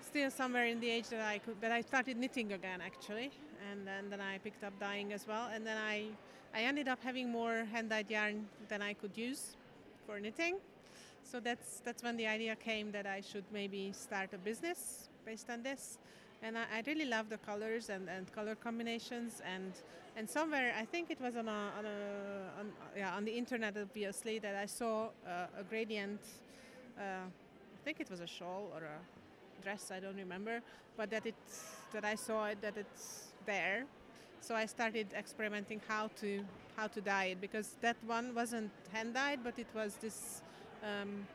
still 0.01 0.29
somewhere 0.29 0.65
in 0.65 0.81
the 0.81 0.89
age 0.89 1.07
that 1.09 1.21
I 1.21 1.37
could, 1.37 1.61
that 1.61 1.71
I 1.71 1.79
started 1.79 2.17
knitting 2.17 2.51
again 2.51 2.81
actually, 2.81 3.31
and 3.71 3.87
then, 3.87 4.09
then 4.09 4.19
I 4.19 4.37
picked 4.39 4.65
up 4.65 4.77
dyeing 4.81 5.13
as 5.13 5.25
well, 5.25 5.47
and 5.53 5.65
then 5.65 5.77
I, 5.77 6.07
I 6.53 6.63
ended 6.63 6.89
up 6.89 6.99
having 7.01 7.31
more 7.31 7.63
hand-dyed 7.71 8.09
yarn 8.09 8.49
than 8.67 8.81
I 8.81 8.93
could 8.93 9.15
use 9.15 9.55
for 10.05 10.19
knitting. 10.19 10.57
So 11.23 11.39
that's 11.39 11.79
that's 11.85 12.03
when 12.03 12.17
the 12.17 12.27
idea 12.27 12.57
came 12.57 12.91
that 12.91 13.05
I 13.05 13.21
should 13.21 13.45
maybe 13.53 13.93
start 13.93 14.33
a 14.33 14.37
business 14.37 15.07
based 15.25 15.49
on 15.49 15.63
this. 15.63 15.99
And 16.43 16.57
I, 16.57 16.63
I 16.77 16.83
really 16.87 17.05
love 17.05 17.29
the 17.29 17.37
colors 17.37 17.89
and, 17.89 18.09
and 18.09 18.31
color 18.33 18.55
combinations 18.55 19.41
and 19.45 19.73
and 20.17 20.29
somewhere 20.29 20.73
I 20.77 20.85
think 20.85 21.09
it 21.09 21.21
was 21.21 21.37
on 21.37 21.47
a, 21.47 21.71
on 21.77 21.85
a 21.85 22.59
on, 22.59 22.71
yeah 22.97 23.15
on 23.15 23.25
the 23.25 23.31
internet 23.31 23.77
obviously 23.77 24.39
that 24.39 24.55
I 24.55 24.65
saw 24.65 25.09
uh, 25.25 25.59
a 25.59 25.63
gradient. 25.63 26.21
Uh, 26.97 27.01
I 27.01 27.83
think 27.85 27.99
it 27.99 28.09
was 28.09 28.19
a 28.19 28.27
shawl 28.27 28.71
or 28.75 28.83
a 28.83 29.63
dress. 29.63 29.91
I 29.91 29.99
don't 29.99 30.17
remember, 30.17 30.61
but 30.97 31.09
that 31.11 31.25
it 31.25 31.35
that 31.93 32.05
I 32.05 32.15
saw 32.15 32.45
it 32.45 32.61
that 32.61 32.77
it's 32.77 33.31
there. 33.45 33.85
So 34.41 34.55
I 34.55 34.65
started 34.65 35.07
experimenting 35.15 35.81
how 35.87 36.09
to 36.21 36.43
how 36.75 36.87
to 36.87 37.01
dye 37.01 37.25
it 37.25 37.41
because 37.41 37.75
that 37.81 37.97
one 38.07 38.33
wasn't 38.33 38.71
hand 38.91 39.13
dyed, 39.13 39.39
but 39.43 39.59
it 39.59 39.67
was 39.73 39.95
this 40.01 40.41
um, 40.83 41.27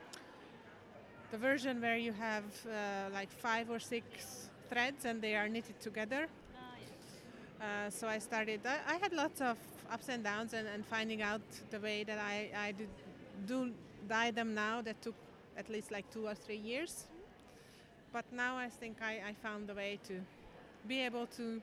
the 1.30 1.38
version 1.38 1.80
where 1.80 1.96
you 1.96 2.12
have 2.12 2.44
uh, 2.66 3.10
like 3.12 3.30
five 3.30 3.70
or 3.70 3.78
six 3.78 4.50
threads 4.70 5.04
and 5.04 5.20
they 5.20 5.34
are 5.36 5.48
knitted 5.48 5.80
together. 5.80 6.26
Uh, 7.60 7.88
so 7.90 8.06
I 8.06 8.18
started. 8.18 8.60
I, 8.66 8.94
I 8.94 8.96
had 8.96 9.12
lots 9.12 9.40
of 9.40 9.56
ups 9.90 10.08
and 10.08 10.22
downs 10.22 10.52
and, 10.52 10.68
and 10.68 10.84
finding 10.84 11.22
out 11.22 11.40
the 11.70 11.80
way 11.80 12.04
that 12.04 12.18
I, 12.18 12.50
I 12.56 12.72
do, 12.72 12.86
do 13.46 13.72
dye 14.08 14.30
them 14.30 14.54
now. 14.54 14.82
That 14.82 15.00
took 15.00 15.14
at 15.56 15.70
least 15.70 15.90
like 15.90 16.10
two 16.12 16.26
or 16.26 16.34
three 16.34 16.56
years. 16.58 17.06
But 18.12 18.24
now 18.32 18.56
I 18.56 18.68
think 18.68 18.98
I, 19.02 19.22
I 19.28 19.34
found 19.42 19.70
a 19.70 19.74
way 19.74 19.98
to 20.08 20.20
be 20.86 21.00
able 21.00 21.26
to 21.38 21.60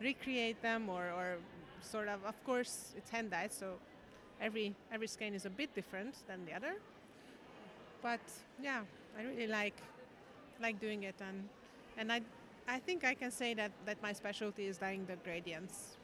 recreate 0.00 0.62
them 0.62 0.88
or, 0.88 1.10
or 1.10 1.36
sort 1.82 2.08
of. 2.08 2.24
Of 2.24 2.42
course, 2.44 2.92
it's 2.96 3.10
hand 3.10 3.30
dyed, 3.30 3.52
so 3.52 3.74
every 4.40 4.74
every 4.92 5.08
skein 5.08 5.34
is 5.34 5.44
a 5.44 5.50
bit 5.50 5.74
different 5.74 6.14
than 6.28 6.46
the 6.46 6.52
other. 6.52 6.74
But 8.02 8.20
yeah, 8.62 8.82
I 9.18 9.22
really 9.22 9.46
like 9.46 9.76
like 10.60 10.80
doing 10.80 11.02
it 11.02 11.16
and 11.20 11.48
and 11.98 12.12
I 12.12 12.22
I 12.68 12.78
think 12.78 13.04
I 13.04 13.14
can 13.14 13.32
say 13.32 13.52
that, 13.54 13.72
that 13.84 14.00
my 14.00 14.12
specialty 14.12 14.66
is 14.66 14.78
dyeing 14.78 15.04
the 15.06 15.16
gradients. 15.24 15.96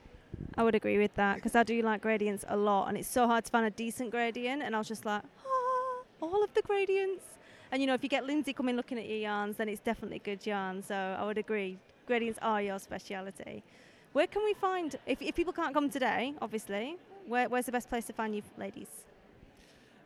I 0.57 0.65
would 0.65 0.75
agree 0.75 0.99
with 0.99 1.15
that 1.15 1.37
because 1.37 1.55
I 1.55 1.63
do 1.63 1.81
like 1.81 2.03
gradients 2.03 2.45
a 2.49 2.57
lot, 2.57 2.89
and 2.89 2.99
it's 2.99 3.09
so 3.09 3.27
hard 3.29 3.45
to 3.45 3.51
find 3.51 3.67
a 3.67 3.71
decent 3.71 4.11
gradient. 4.11 4.63
And 4.63 4.75
I 4.75 4.79
was 4.79 4.89
just 4.89 5.05
like, 5.05 5.23
ah, 5.47 6.03
all 6.21 6.43
of 6.43 6.53
the 6.55 6.63
gradients. 6.63 7.25
And 7.71 7.81
you 7.81 7.87
know, 7.87 7.95
if 7.95 8.03
you 8.03 8.09
get 8.09 8.25
Lindsay 8.25 8.53
coming 8.53 8.75
looking 8.75 8.99
at 8.99 9.07
your 9.07 9.19
yarns, 9.19 9.59
then 9.59 9.69
it's 9.69 9.81
definitely 9.81 10.19
good 10.19 10.45
yarn. 10.45 10.83
So 10.83 10.95
I 10.95 11.25
would 11.25 11.39
agree, 11.39 11.79
gradients 12.07 12.39
are 12.43 12.61
your 12.61 12.81
speciality. 12.81 13.63
Where 14.13 14.27
can 14.27 14.43
we 14.45 14.55
find 14.55 14.97
if, 15.07 15.23
if 15.23 15.37
people 15.37 15.53
can't 15.53 15.75
come 15.75 15.89
today? 15.89 16.35
Obviously, 16.43 16.97
where, 17.29 17.49
where's 17.49 17.67
the 17.67 17.73
best 17.73 17.89
place 17.89 18.07
to 18.07 18.13
find 18.13 18.35
you, 18.35 18.43
ladies? 18.59 18.89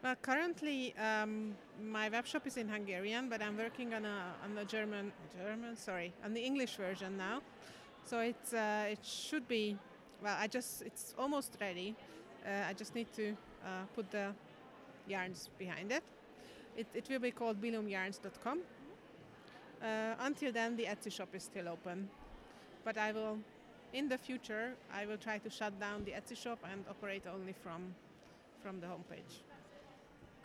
Well, 0.03 0.17
currently 0.23 0.95
um, 0.97 1.55
my 1.83 2.09
web 2.09 2.27
shop 2.27 2.47
is 2.47 2.57
in 2.57 2.69
Hungarian, 2.69 3.29
but 3.29 3.43
I'm 3.43 3.59
working 3.59 3.93
on 3.93 4.07
a 4.07 4.33
on 4.43 4.55
the 4.55 4.65
German 4.65 5.13
German 5.37 5.77
sorry 5.77 6.15
on 6.25 6.33
the 6.33 6.41
English 6.41 6.77
version 6.77 7.19
now. 7.19 7.43
So 8.07 8.21
it's 8.21 8.55
uh, 8.55 8.87
it 8.89 9.05
should 9.05 9.47
be 9.47 9.77
well. 10.23 10.37
I 10.41 10.47
just 10.47 10.81
it's 10.81 11.15
almost 11.19 11.59
ready. 11.61 11.95
Uh, 12.47 12.71
I 12.71 12.73
just 12.73 12.95
need 12.95 13.13
to 13.13 13.37
uh, 13.63 13.85
put 13.95 14.11
the 14.11 14.33
yarns 15.07 15.51
behind 15.59 15.93
it. 15.93 16.03
It, 16.79 16.87
it 16.95 17.07
will 17.11 17.19
be 17.21 17.31
called 17.31 17.61
bilumyarns.com. 17.61 18.61
Uh, 19.83 20.15
until 20.21 20.51
then, 20.51 20.77
the 20.77 20.85
Etsy 20.85 21.13
shop 21.13 21.29
is 21.35 21.43
still 21.43 21.69
open, 21.69 22.09
but 22.87 22.97
I 22.97 23.13
will 23.13 23.37
in 23.93 24.09
the 24.09 24.17
future 24.17 24.73
I 24.95 25.05
will 25.05 25.19
try 25.19 25.37
to 25.37 25.51
shut 25.51 25.79
down 25.79 26.05
the 26.05 26.13
Etsy 26.13 26.39
shop 26.39 26.59
and 26.73 26.87
operate 26.89 27.25
only 27.27 27.53
from 27.53 27.95
from 28.63 28.81
the 28.81 28.87
homepage. 28.87 29.50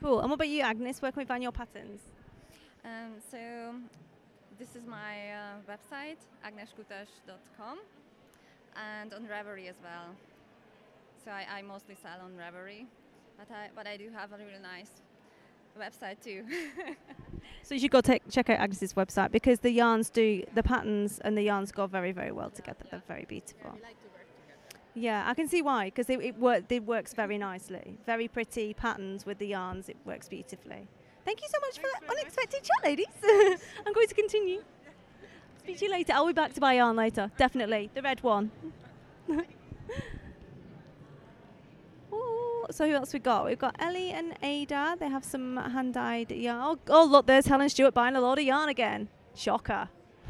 Cool. 0.02 0.20
And 0.20 0.30
what 0.30 0.36
about 0.36 0.50
you, 0.50 0.62
Agnes? 0.62 1.02
Where 1.02 1.12
can 1.12 1.22
we 1.22 1.26
find 1.26 1.42
your 1.42 1.52
patterns? 1.52 2.02
Um, 2.84 3.14
so 3.32 3.40
this 4.60 4.76
is 4.76 4.86
my 4.88 5.32
uh, 5.32 5.56
website, 5.70 6.18
agneskutas.com, 6.46 7.80
and 8.76 9.14
on 9.14 9.24
Ravelry 9.24 9.68
as 9.70 9.76
well. 9.84 10.16
So 11.24 11.32
I, 11.32 11.46
I 11.58 11.62
mostly 11.62 11.96
sell 11.96 12.20
on 12.24 12.32
Ravelry, 12.34 12.86
but 13.38 13.48
I 13.52 13.70
but 13.76 13.88
I 13.88 13.98
do 13.98 14.10
have 14.16 14.32
a 14.32 14.38
really 14.38 14.62
nice 14.62 14.92
website 15.80 16.24
too. 16.24 16.44
So 17.64 17.74
you 17.74 17.82
should 17.82 17.92
go 17.92 18.02
take, 18.02 18.22
check 18.30 18.50
out 18.52 18.60
Agnes's 18.60 18.94
website 18.94 19.32
because 19.32 19.60
the 19.60 19.72
yarns 19.72 20.12
do 20.12 20.44
the 20.54 20.62
patterns 20.62 21.20
and 21.24 21.36
the 21.36 21.42
yarns 21.42 21.72
go 21.72 21.88
very 21.88 22.12
very 22.12 22.32
well 22.32 22.52
together. 22.52 22.86
They're 22.92 23.02
very 23.08 23.26
beautiful. 23.26 23.72
Yeah, 23.74 23.90
I 24.96 25.34
can 25.34 25.48
see 25.48 25.62
why 25.62 25.86
because 25.86 26.10
it, 26.10 26.20
it, 26.22 26.38
work, 26.38 26.64
it 26.70 26.84
works 26.86 27.14
very 27.14 27.38
nicely. 27.38 27.98
Very 28.06 28.28
pretty 28.28 28.74
patterns 28.74 29.26
with 29.26 29.38
the 29.40 29.48
yarns. 29.48 29.90
It 29.90 29.98
works 30.06 30.30
beautifully. 30.30 30.88
Thank 31.26 31.42
you 31.42 31.48
so 31.52 31.60
much 31.60 31.76
for 31.78 31.88
that 31.94 32.10
unexpected 32.10 32.64
chat, 32.64 32.84
ladies. 32.84 33.08
I'm 33.86 33.94
going 33.94 34.08
to 34.08 34.14
continue. 34.14 34.62
Speak 35.60 35.80
to 35.80 35.86
you 35.86 35.92
later. 35.92 36.14
I'll 36.14 36.28
be 36.28 36.34
back 36.34 36.54
to 36.54 36.62
buy 36.62 36.74
yarn 36.74 36.96
later. 36.96 37.32
Definitely 37.38 37.90
the 37.94 38.02
red 38.02 38.22
one. 38.22 38.52
So 42.72 42.88
who 42.88 42.94
else 42.94 43.14
we 43.14 43.20
got? 43.20 43.46
We've 43.46 43.60
got 43.60 43.76
Ellie 43.80 44.12
and 44.12 44.36
Ada. 44.42 44.98
They 45.00 45.08
have 45.08 45.24
some 45.24 45.58
hand 45.58 45.94
dyed 45.94 46.32
yarn. 46.32 46.62
Oh, 46.62 46.80
oh, 46.90 47.06
look, 47.06 47.28
there's 47.28 47.46
Helen 47.46 47.70
Stewart 47.70 47.94
buying 47.94 48.16
a 48.16 48.22
lot 48.22 48.40
of 48.40 48.44
yarn 48.44 48.70
again. 48.70 49.08
Shocker. 49.36 49.90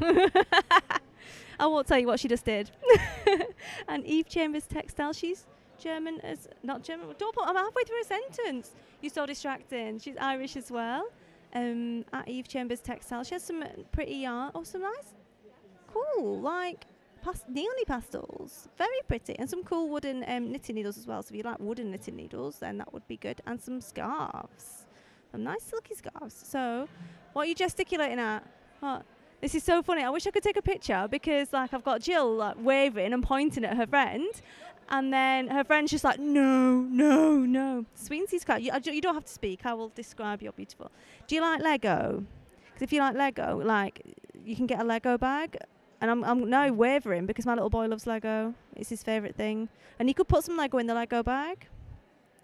I 1.58 1.66
won't 1.66 1.86
tell 1.86 1.98
you 1.98 2.06
what 2.06 2.20
she 2.20 2.28
just 2.28 2.44
did. 2.44 2.70
and 3.88 4.04
Eve 4.04 4.28
Chambers 4.28 4.66
Textile. 4.66 5.12
She's 5.12 5.46
German 5.78 6.20
as 6.20 6.48
not 6.62 6.82
German. 6.82 7.08
Don't 7.18 7.34
put, 7.34 7.46
I'm 7.46 7.56
halfway 7.56 7.84
through 7.84 8.00
a 8.00 8.04
sentence. 8.04 8.72
You're 9.00 9.10
so 9.10 9.26
distracting. 9.26 9.98
She's 9.98 10.16
Irish 10.18 10.56
as 10.56 10.70
well. 10.70 11.08
Um, 11.54 12.04
at 12.12 12.28
Eve 12.28 12.48
Chambers 12.48 12.80
Textile. 12.80 13.24
She 13.24 13.34
has 13.34 13.42
some 13.42 13.64
pretty 13.92 14.16
yarn. 14.16 14.50
Oh, 14.54 14.64
some 14.64 14.82
nice, 14.82 15.14
cool, 15.86 16.40
like 16.40 16.84
past- 17.22 17.50
neony 17.50 17.86
pastels. 17.86 18.68
Very 18.76 19.00
pretty. 19.08 19.38
And 19.38 19.48
some 19.48 19.62
cool 19.64 19.88
wooden 19.88 20.24
um, 20.28 20.52
knitting 20.52 20.74
needles 20.74 20.98
as 20.98 21.06
well. 21.06 21.22
So 21.22 21.32
if 21.32 21.36
you 21.36 21.42
like 21.42 21.58
wooden 21.60 21.90
knitting 21.90 22.16
needles, 22.16 22.58
then 22.58 22.78
that 22.78 22.92
would 22.92 23.06
be 23.08 23.16
good. 23.16 23.40
And 23.46 23.60
some 23.60 23.80
scarves. 23.80 24.86
Some 25.32 25.44
nice 25.44 25.62
silky 25.62 25.94
scarves. 25.94 26.34
So, 26.46 26.88
what 27.32 27.42
are 27.42 27.46
you 27.46 27.54
gesticulating 27.54 28.18
at? 28.18 28.44
What? 28.80 29.04
This 29.46 29.54
is 29.54 29.62
so 29.62 29.80
funny. 29.80 30.02
I 30.02 30.10
wish 30.10 30.26
I 30.26 30.32
could 30.32 30.42
take 30.42 30.56
a 30.56 30.60
picture 30.60 31.06
because, 31.08 31.52
like, 31.52 31.72
I've 31.72 31.84
got 31.84 32.00
Jill 32.00 32.34
like 32.34 32.56
waving 32.58 33.12
and 33.12 33.22
pointing 33.22 33.64
at 33.64 33.76
her 33.76 33.86
friend, 33.86 34.26
and 34.88 35.12
then 35.12 35.46
her 35.46 35.62
friend's 35.62 35.92
just 35.92 36.02
like, 36.02 36.18
"No, 36.18 36.80
no, 36.80 37.36
no." 37.36 37.84
Sweensy's 37.96 38.44
cat. 38.44 38.60
You, 38.60 38.72
you 38.82 39.00
don't 39.00 39.14
have 39.14 39.24
to 39.24 39.32
speak. 39.32 39.64
I 39.64 39.72
will 39.72 39.90
describe 39.90 40.42
you're 40.42 40.50
beautiful. 40.50 40.90
Do 41.28 41.36
you 41.36 41.42
like 41.42 41.62
Lego? 41.62 42.24
Because 42.64 42.82
if 42.82 42.92
you 42.92 42.98
like 42.98 43.14
Lego, 43.14 43.62
like, 43.64 44.02
you 44.44 44.56
can 44.56 44.66
get 44.66 44.80
a 44.80 44.84
Lego 44.84 45.16
bag. 45.16 45.56
And 46.00 46.10
I'm, 46.10 46.24
I'm 46.24 46.50
now 46.50 46.72
wavering 46.72 47.26
because 47.26 47.46
my 47.46 47.54
little 47.54 47.70
boy 47.70 47.86
loves 47.86 48.04
Lego. 48.04 48.52
It's 48.74 48.88
his 48.88 49.04
favourite 49.04 49.36
thing. 49.36 49.68
And 50.00 50.08
you 50.08 50.14
could 50.16 50.26
put 50.26 50.42
some 50.42 50.56
Lego 50.56 50.78
in 50.78 50.88
the 50.88 50.94
Lego 50.94 51.22
bag. 51.22 51.68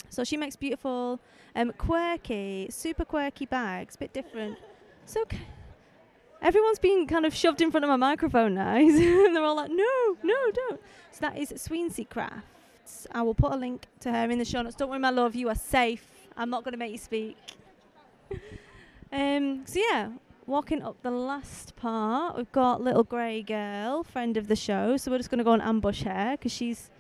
So 0.09 0.23
she 0.23 0.37
makes 0.37 0.55
beautiful, 0.55 1.19
um, 1.57 1.73
quirky, 1.79 2.69
super 2.71 3.05
quirky 3.05 3.47
bags, 3.47 3.97
bit 3.97 4.13
different. 4.13 4.57
So 5.05 5.25
c- 5.29 5.39
everyone's 6.43 6.79
being 6.79 7.07
kind 7.07 7.25
of 7.25 7.35
shoved 7.35 7.61
in 7.61 7.71
front 7.71 7.85
of 7.85 7.89
my 7.89 7.97
microphone 7.97 8.55
now. 8.55 8.75
and 8.75 8.97
they're 9.37 9.43
all 9.43 9.57
like, 9.57 9.71
no, 9.71 10.17
no, 10.23 10.35
don't. 10.53 10.81
So 11.13 11.19
that 11.21 11.39
is 11.39 11.53
Sweensy 11.53 12.09
Crafts. 12.09 13.07
I 13.13 13.23
will 13.23 13.35
put 13.35 13.53
a 13.53 13.57
link 13.57 13.87
to 14.01 14.13
her 14.13 14.31
in 14.31 14.39
the 14.39 14.45
show 14.45 14.63
notes. 14.63 14.77
Don't 14.77 14.91
worry, 14.91 14.99
my 14.99 15.11
love, 15.11 15.35
you 15.35 15.49
are 15.49 15.55
safe. 15.55 16.07
I'm 16.37 16.51
not 16.51 16.65
going 16.65 16.73
to 16.73 16.79
make 16.79 16.93
you 16.93 16.99
speak. 16.99 17.37
um, 19.13 19.63
so 19.67 19.81
yeah, 19.81 20.11
walking 20.47 20.83
up 20.83 20.97
the 21.03 21.11
last 21.11 21.77
part, 21.77 22.37
we've 22.37 22.53
got 22.53 22.83
little 22.83 23.05
grey 23.05 23.43
girl, 23.43 24.03
friend 24.03 24.37
of 24.37 24.49
the 24.49 24.57
show. 24.57 24.97
So 24.97 25.11
we're 25.11 25.19
just 25.19 25.31
going 25.31 25.39
to 25.39 25.45
go 25.45 25.53
and 25.53 25.63
ambush 25.63 26.03
her 26.03 26.33
because 26.33 26.53
she's 26.53 26.91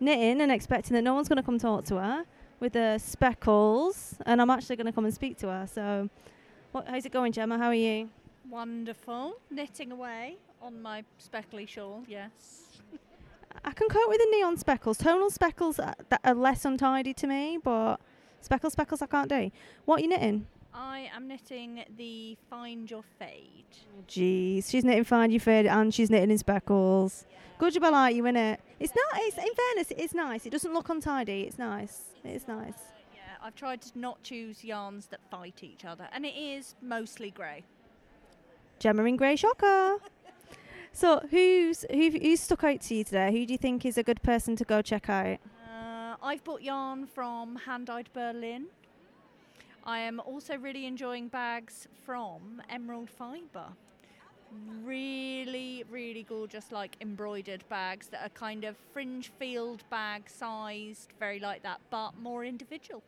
knitting 0.00 0.40
and 0.40 0.50
expecting 0.50 0.94
that 0.94 1.02
no 1.02 1.14
one's 1.14 1.28
going 1.28 1.36
to 1.36 1.42
come 1.42 1.58
talk 1.58 1.84
to 1.86 1.96
her 1.96 2.24
with 2.60 2.72
the 2.72 2.98
speckles. 2.98 4.16
And 4.24 4.40
I'm 4.40 4.50
actually 4.50 4.76
going 4.76 4.86
to 4.86 4.92
come 4.92 5.04
and 5.04 5.14
speak 5.14 5.36
to 5.38 5.48
her. 5.48 5.66
So, 5.72 6.08
what, 6.72 6.86
how's 6.86 7.04
it 7.04 7.12
going, 7.12 7.32
Gemma? 7.32 7.58
How 7.58 7.66
are 7.66 7.74
you? 7.74 8.08
Wonderful. 8.50 9.34
Knitting 9.50 9.92
away 9.92 10.36
on 10.62 10.80
my 10.80 11.04
speckly 11.18 11.66
shawl, 11.66 12.02
yes. 12.08 12.78
I 13.64 13.72
can 13.72 13.88
cope 13.88 14.08
with 14.08 14.18
the 14.18 14.28
neon 14.36 14.56
speckles. 14.56 14.98
Tonal 14.98 15.30
speckles 15.30 15.78
are, 15.78 15.94
that 16.08 16.20
are 16.24 16.34
less 16.34 16.64
untidy 16.64 17.12
to 17.14 17.26
me, 17.26 17.58
but 17.62 17.96
speckle 18.40 18.70
speckles 18.70 19.02
I 19.02 19.06
can't 19.06 19.28
do. 19.28 19.50
What 19.84 20.00
are 20.00 20.02
you 20.02 20.08
knitting? 20.08 20.46
I 20.72 21.10
am 21.14 21.26
knitting 21.28 21.84
the 21.96 22.38
Find 22.48 22.90
Your 22.90 23.02
Fade. 23.18 23.64
Jeez, 24.06 24.70
she's 24.70 24.84
knitting 24.84 25.04
find 25.04 25.32
Your 25.32 25.40
fade 25.40 25.66
and 25.66 25.92
she's 25.92 26.08
knitting 26.08 26.30
in 26.30 26.38
speckles. 26.38 27.24
Good 27.58 27.74
job, 27.74 27.84
I 27.84 27.88
like 27.88 28.16
you, 28.16 28.22
innit? 28.22 28.58
It's 28.78 28.92
not. 28.94 29.20
It's 29.22 29.36
in 29.36 29.54
fairness, 29.54 29.90
it 29.90 29.98
is 29.98 30.14
nice. 30.14 30.46
It 30.46 30.50
doesn't 30.50 30.72
look 30.72 30.88
untidy. 30.88 31.42
It's 31.42 31.58
nice. 31.58 32.02
It's 32.22 32.46
nice. 32.46 32.74
Yeah, 33.12 33.20
I've 33.42 33.56
tried 33.56 33.82
to 33.82 33.98
not 33.98 34.22
choose 34.22 34.62
yarns 34.62 35.06
that 35.06 35.20
fight 35.30 35.64
each 35.64 35.84
other, 35.84 36.08
and 36.12 36.24
it 36.24 36.36
is 36.36 36.76
mostly 36.80 37.30
grey. 37.32 37.64
Gemma 38.78 39.16
grey 39.16 39.36
shocker. 39.36 39.96
so 40.92 41.20
who's 41.30 41.84
who, 41.90 42.10
who's 42.10 42.40
stuck 42.40 42.64
out 42.64 42.80
to 42.82 42.94
you 42.94 43.04
today? 43.04 43.30
Who 43.32 43.44
do 43.46 43.52
you 43.52 43.58
think 43.58 43.84
is 43.84 43.98
a 43.98 44.02
good 44.02 44.22
person 44.22 44.56
to 44.56 44.64
go 44.64 44.82
check 44.82 45.08
out? 45.08 45.38
Uh, 45.66 46.16
I've 46.22 46.44
bought 46.44 46.62
yarn 46.62 47.06
from 47.06 47.56
Hand 47.56 47.86
Dyed 47.86 48.08
Berlin. 48.12 48.66
I 49.84 50.00
am 50.00 50.20
also 50.20 50.56
really 50.56 50.86
enjoying 50.86 51.28
bags 51.28 51.88
from 52.04 52.62
Emerald 52.68 53.10
Fibre. 53.10 53.68
Really, 54.82 55.84
really 55.90 56.22
gorgeous, 56.22 56.70
like 56.72 56.96
embroidered 57.00 57.64
bags 57.68 58.08
that 58.08 58.24
are 58.24 58.30
kind 58.30 58.64
of 58.64 58.76
fringe 58.92 59.30
field 59.38 59.82
bag 59.90 60.28
sized, 60.28 61.12
very 61.18 61.38
like 61.38 61.62
that, 61.62 61.80
but 61.90 62.18
more 62.18 62.44
individual. 62.44 63.02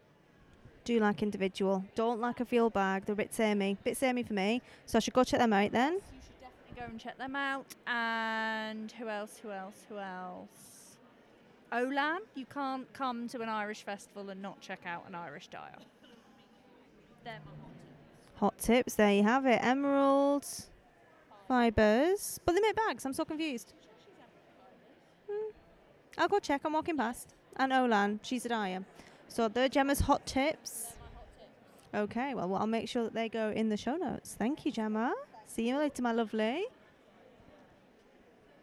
Do 0.85 0.99
like 0.99 1.23
individual. 1.23 1.85
Don't 1.95 2.21
like 2.21 2.41
a 2.41 2.45
field 2.45 2.73
bag. 2.73 3.05
They're 3.05 3.13
a 3.13 3.17
bit 3.17 3.35
samey. 3.35 3.77
Bit 3.85 3.97
samey 3.97 4.23
for 4.23 4.33
me. 4.33 4.63
So 4.87 4.97
I 4.97 5.01
should 5.01 5.15
go 5.15 5.25
check 5.25 5.41
them 5.41 5.53
out 5.53 5.73
then. 5.73 6.01
So 6.01 6.15
you 6.15 6.21
should 6.23 6.41
definitely 6.41 6.81
go 6.81 6.91
and 6.91 7.01
check 7.01 7.19
them 7.19 7.37
out. 7.37 7.67
And 7.87 8.91
who 8.93 9.09
else? 9.09 9.39
Who 9.43 9.51
else? 9.51 9.77
Who 9.89 9.99
else? 9.99 10.97
Olan. 11.73 12.19
You 12.35 12.47
can't 12.47 12.93
come 12.93 13.29
to 13.29 13.41
an 13.43 13.49
Irish 13.49 13.83
festival 13.83 14.31
and 14.31 14.41
not 14.43 14.61
check 14.61 14.81
out 14.87 15.05
an 15.07 15.15
Irish 15.15 15.49
dial. 15.49 15.83
They're 17.25 17.41
my 17.45 17.53
hot 17.63 17.71
Hot 18.41 18.59
tips. 18.59 18.95
There 18.95 19.13
you 19.13 19.23
have 19.23 19.45
it. 19.45 19.61
Emerald 19.63 20.47
fibers, 21.47 22.41
but 22.47 22.55
they 22.55 22.61
make 22.61 22.75
bags. 22.75 23.05
I'm 23.05 23.13
so 23.13 23.25
confused. 23.25 23.75
Hmm. 25.31 25.51
I'll 26.17 26.29
go 26.29 26.39
check. 26.39 26.63
I'm 26.65 26.73
walking 26.73 26.97
past. 26.97 27.35
And 27.57 27.71
Olan, 27.71 28.21
she's 28.23 28.47
a 28.47 28.49
dyer. 28.49 28.83
So 29.31 29.47
they're 29.49 29.69
Gemma's 29.69 30.01
hot 30.01 30.27
tips. 30.27 30.95
Okay, 31.95 32.35
well, 32.35 32.49
well, 32.49 32.61
I'll 32.61 32.67
make 32.67 32.89
sure 32.89 33.05
that 33.05 33.15
they 33.15 33.29
go 33.29 33.51
in 33.51 33.69
the 33.69 33.77
show 33.77 33.97
notes. 33.97 34.35
Thank 34.39 34.67
you, 34.67 34.73
Gemma. 34.73 35.15
See 35.47 35.69
you 35.69 35.79
later, 35.79 36.03
my 36.03 36.13
lovely. 36.13 36.65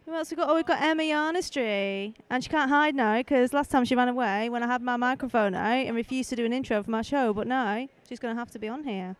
Who 0.06 0.14
else 0.14 0.30
we 0.30 0.38
got? 0.38 0.50
Oh, 0.50 0.56
we've 0.56 0.66
got 0.66 0.82
Emma 0.82 1.04
Yarnistry. 1.04 2.14
And 2.30 2.44
she 2.44 2.50
can't 2.50 2.70
hide 2.70 2.96
now 2.96 3.18
because 3.18 3.54
last 3.54 3.72
time 3.72 3.86
she 3.86 3.96
ran 3.96 4.10
away 4.10 4.50
when 4.50 4.62
I 4.62 4.68
had 4.68 4.82
my 4.82 4.98
microphone 4.98 5.56
out 5.56 5.86
and 5.86 5.96
refused 5.96 6.30
to 6.30 6.36
do 6.36 6.46
an 6.46 6.54
intro 6.54 6.82
for 6.84 6.92
my 6.92 7.02
show. 7.02 7.34
But 7.34 7.48
now 7.48 7.88
she's 8.08 8.20
going 8.20 8.36
to 8.36 8.40
have 8.40 8.52
to 8.52 8.60
be 8.60 8.68
on 8.68 8.84
here. 8.84 9.16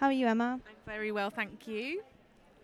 How 0.00 0.06
are 0.06 0.12
you, 0.12 0.26
Emma? 0.26 0.60
I'm 0.66 0.74
very 0.86 1.12
well, 1.12 1.30
thank 1.30 1.66
you. 1.66 2.02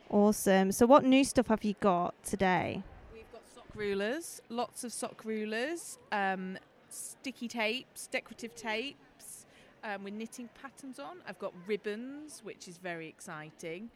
Awesome. 0.09 0.73
So, 0.73 0.87
what 0.87 1.05
new 1.05 1.23
stuff 1.23 1.49
have 1.49 1.63
you 1.63 1.75
got 1.81 2.15
today? 2.25 2.83
We've 3.13 3.31
got 3.31 3.43
sock 3.55 3.67
rulers, 3.75 4.41
lots 4.49 4.83
of 4.83 4.93
sock 4.93 5.25
rulers, 5.25 5.99
um, 6.13 6.59
sticky 6.91 7.49
tapes, 7.49 8.07
decorative 8.07 8.55
tapes 8.55 9.47
um, 9.85 10.05
with 10.05 10.15
knitting 10.15 10.49
patterns 10.61 10.99
on. 10.99 11.19
I've 11.27 11.39
got 11.39 11.53
ribbons, 11.67 12.41
which 12.45 12.69
is 12.69 12.79
very 12.79 13.09
exciting. 13.09 13.91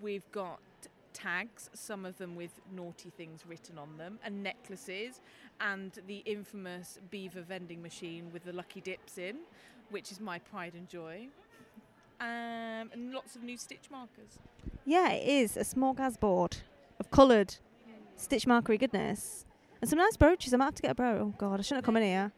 We've 0.00 0.30
got 0.32 0.60
tags, 1.12 1.70
some 1.72 2.04
of 2.04 2.18
them 2.18 2.36
with 2.36 2.60
naughty 2.74 3.10
things 3.10 3.44
written 3.48 3.78
on 3.78 3.96
them, 3.96 4.18
and 4.22 4.42
necklaces, 4.42 5.20
and 5.60 5.92
the 6.06 6.18
infamous 6.18 6.98
beaver 7.10 7.40
vending 7.40 7.82
machine 7.82 8.30
with 8.32 8.44
the 8.44 8.52
lucky 8.52 8.80
dips 8.80 9.16
in, 9.18 9.36
which 9.90 10.12
is 10.12 10.20
my 10.20 10.38
pride 10.38 10.74
and 10.74 10.88
joy. 10.88 11.28
Um, 12.20 12.90
and 12.92 13.12
lots 13.12 13.36
of 13.36 13.42
new 13.42 13.56
stitch 13.56 13.90
markers. 13.90 14.38
Yeah, 14.84 15.10
it 15.12 15.26
is 15.26 15.56
a 15.56 15.60
smorgasbord 15.60 16.58
of 16.98 17.10
coloured 17.10 17.56
stitch 18.16 18.46
markery 18.46 18.78
goodness. 18.78 19.44
And 19.80 19.90
some 19.90 19.98
nice 19.98 20.16
brooches. 20.16 20.54
I 20.54 20.56
might 20.56 20.66
have 20.66 20.74
to 20.76 20.82
get 20.82 20.90
a 20.92 20.94
brooch. 20.94 21.20
Oh, 21.20 21.34
God, 21.36 21.60
I 21.60 21.62
shouldn't 21.62 21.78
have 21.78 21.84
come 21.84 21.96
in 21.96 22.02
here. 22.04 22.32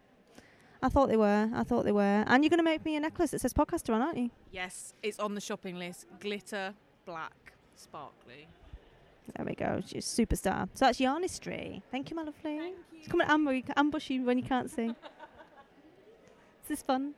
I 0.82 0.88
thought 0.88 1.08
they 1.08 1.16
were. 1.16 1.50
I 1.54 1.64
thought 1.64 1.84
they 1.84 1.92
were. 1.92 2.24
And 2.26 2.44
you're 2.44 2.50
going 2.50 2.58
to 2.58 2.64
make 2.64 2.84
me 2.84 2.96
a 2.96 3.00
necklace 3.00 3.32
that 3.32 3.40
says 3.40 3.52
podcaster 3.52 3.94
on, 3.94 4.00
aren't 4.00 4.18
you? 4.18 4.30
Yes, 4.52 4.94
it's 5.02 5.18
on 5.18 5.34
the 5.34 5.40
shopping 5.40 5.76
list. 5.76 6.06
Glitter, 6.20 6.74
black, 7.04 7.52
sparkly. 7.74 8.48
There 9.36 9.44
we 9.44 9.54
go. 9.54 9.82
She's 9.84 10.18
a 10.18 10.26
superstar. 10.26 10.68
So 10.74 10.86
that's 10.86 10.98
Yarnistry. 11.00 11.82
Thank 11.90 12.10
you, 12.10 12.16
my 12.16 12.22
lovely. 12.22 12.58
Thank 12.58 12.76
you. 12.92 13.08
Come 13.08 13.20
and 13.20 13.30
ambush, 13.30 13.62
ambush 13.76 14.10
you 14.10 14.24
when 14.24 14.38
you 14.38 14.44
can't 14.44 14.70
see. 14.70 14.86
is 16.62 16.68
this 16.68 16.82
fun. 16.82 17.14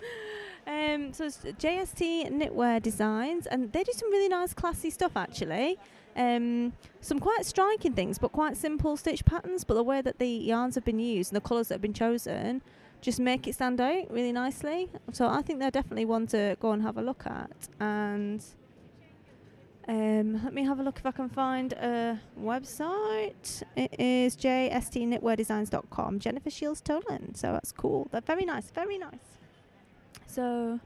Um, 0.66 1.12
so 1.14 1.24
it's 1.24 1.38
JST 1.38 2.30
Knitwear 2.30 2.80
Designs, 2.82 3.46
and 3.46 3.72
they 3.72 3.82
do 3.82 3.92
some 3.92 4.10
really 4.10 4.28
nice, 4.28 4.52
classy 4.52 4.90
stuff 4.90 5.16
actually. 5.16 5.78
Um, 6.16 6.72
some 7.00 7.18
quite 7.18 7.46
striking 7.46 7.92
things, 7.94 8.18
but 8.18 8.32
quite 8.32 8.56
simple 8.56 8.96
stitch 8.96 9.24
patterns. 9.24 9.64
But 9.64 9.74
the 9.74 9.82
way 9.82 10.00
that 10.02 10.18
the 10.18 10.28
yarns 10.28 10.74
have 10.74 10.84
been 10.84 10.98
used 10.98 11.32
and 11.32 11.36
the 11.36 11.46
colours 11.46 11.68
that 11.68 11.74
have 11.74 11.82
been 11.82 11.94
chosen 11.94 12.62
just 13.00 13.18
make 13.18 13.46
it 13.46 13.54
stand 13.54 13.80
out 13.80 14.10
really 14.10 14.32
nicely. 14.32 14.90
So 15.12 15.26
I 15.26 15.42
think 15.42 15.58
they're 15.58 15.70
definitely 15.70 16.04
one 16.04 16.26
to 16.28 16.56
go 16.60 16.72
and 16.72 16.82
have 16.82 16.98
a 16.98 17.02
look 17.02 17.26
at. 17.26 17.50
And 17.78 18.44
um, 19.88 20.44
let 20.44 20.52
me 20.52 20.64
have 20.64 20.78
a 20.78 20.82
look 20.82 20.98
if 20.98 21.06
I 21.06 21.10
can 21.10 21.28
find 21.28 21.72
a 21.72 22.20
website. 22.40 23.62
It 23.76 23.98
is 23.98 24.36
jstknitweardesigns.com. 24.36 26.18
Jennifer 26.18 26.50
Shields 26.50 26.82
Tolan. 26.82 27.36
So 27.36 27.52
that's 27.52 27.72
cool. 27.72 28.08
They're 28.12 28.20
very 28.20 28.44
nice, 28.44 28.70
very 28.70 28.98
nice. 28.98 29.38
So 30.26 30.78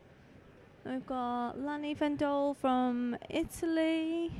we've 0.87 1.05
got 1.05 1.59
Lani 1.59 1.95
Vendole 1.95 2.57
from 2.57 3.17
Italy, 3.29 4.33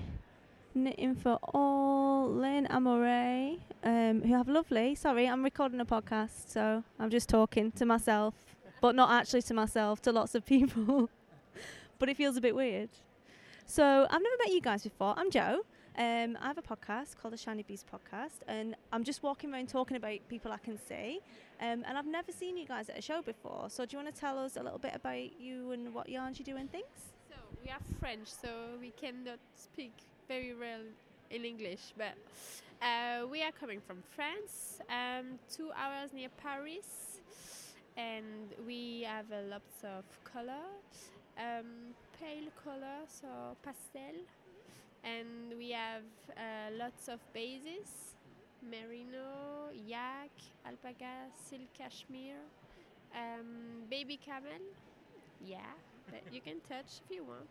Knitting 0.77 1.15
for 1.15 1.39
All, 1.55 2.29
Lynn 2.29 2.67
Amore, 2.67 3.59
um, 3.85 4.23
who 4.23 4.35
have 4.35 4.49
lovely. 4.49 4.97
Sorry, 4.97 5.29
I'm 5.29 5.45
recording 5.45 5.81
a 5.81 5.85
podcast, 5.85 6.49
so 6.49 6.83
I'm 6.99 7.11
just 7.11 7.29
talking 7.29 7.71
to 7.73 7.87
myself, 7.87 8.35
but 8.81 8.97
not 8.97 9.13
actually 9.13 9.43
to 9.43 9.55
myself, 9.55 10.03
to 10.03 10.11
lots 10.11 10.35
of 10.35 10.45
people. 10.45 11.09
but 12.01 12.09
it 12.09 12.17
feels 12.17 12.37
a 12.37 12.41
bit 12.41 12.57
weird. 12.57 12.89
So 13.67 14.05
I've 14.11 14.21
never 14.21 14.37
met 14.41 14.53
you 14.53 14.61
guys 14.61 14.83
before. 14.83 15.15
I'm 15.17 15.31
Joe. 15.31 15.61
Um, 15.97 16.37
I 16.41 16.49
have 16.49 16.59
a 16.59 16.63
podcast 16.63 17.19
called 17.23 17.35
the 17.35 17.39
Shiny 17.39 17.63
Bees 17.63 17.85
Podcast, 17.85 18.41
and 18.49 18.75
I'm 18.93 19.05
just 19.05 19.23
walking 19.23 19.53
around 19.55 19.69
talking 19.69 19.97
about 19.97 20.19
people 20.29 20.51
I 20.51 20.59
can 20.59 20.77
see. 20.77 21.21
Um, 21.61 21.85
and 21.87 21.97
I've 21.97 22.05
never 22.07 22.33
seen 22.33 22.57
you 22.57 22.67
guys 22.67 22.89
at 22.89 22.99
a 22.99 23.03
show 23.03 23.23
before. 23.23 23.67
So 23.69 23.87
do 23.87 23.97
you 23.97 24.03
want 24.03 24.13
to 24.13 24.21
tell 24.21 24.41
us 24.41 24.57
a 24.57 24.63
little 24.65 24.81
bit 24.81 24.97
about 24.97 25.41
you 25.41 25.71
and 25.71 25.95
what 25.95 26.09
yarns 26.09 26.41
you 26.41 26.45
do 26.45 26.57
and 26.57 26.69
things? 26.69 27.13
So 27.29 27.37
we 27.65 27.71
are 27.71 27.79
French, 28.01 28.27
so 28.27 28.49
we 28.81 28.91
cannot 28.91 29.39
speak 29.55 29.93
very 30.29 30.55
well 30.55 30.81
in 31.31 31.45
English, 31.45 31.93
but 31.97 32.15
uh, 32.83 33.27
we 33.27 33.43
are 33.43 33.53
coming 33.53 33.81
from 33.81 34.03
France, 34.15 34.79
um, 34.89 35.39
two 35.51 35.71
hours 35.77 36.13
near 36.13 36.29
Paris, 36.43 37.21
and 37.97 38.53
we 38.67 39.03
have 39.07 39.27
a 39.33 39.43
lots 39.49 39.83
of 39.83 40.05
color, 40.25 40.67
um, 41.39 41.95
pale 42.21 42.49
color, 42.65 43.05
so 43.09 43.57
pastel, 43.63 44.17
and 45.03 45.59
we 45.59 45.71
have 45.71 46.03
uh, 46.37 46.75
lots 46.79 47.09
of 47.09 47.21
bases 47.33 48.15
merino, 48.71 49.69
yak, 49.87 50.31
alpaca, 50.67 51.29
silk 51.49 51.69
cashmere, 51.77 52.41
um, 53.15 53.85
baby 53.91 54.19
camel. 54.25 54.63
Yeah, 55.45 55.59
that 56.11 56.23
you 56.33 56.41
can 56.41 56.61
touch 56.69 57.01
if 57.05 57.15
you 57.15 57.25
want. 57.25 57.51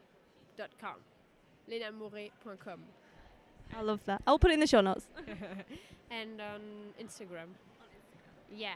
www.lainamouree.com. 0.61 0.95
lenamouree.com. 1.69 2.79
I 3.75 3.81
love 3.81 4.03
that. 4.05 4.21
I'll 4.27 4.39
put 4.39 4.51
it 4.51 4.55
in 4.55 4.59
the 4.59 4.67
show 4.67 4.81
notes. 4.81 5.07
and 6.11 6.41
on 6.41 6.61
Instagram. 7.01 7.47
Yeah. 8.53 8.73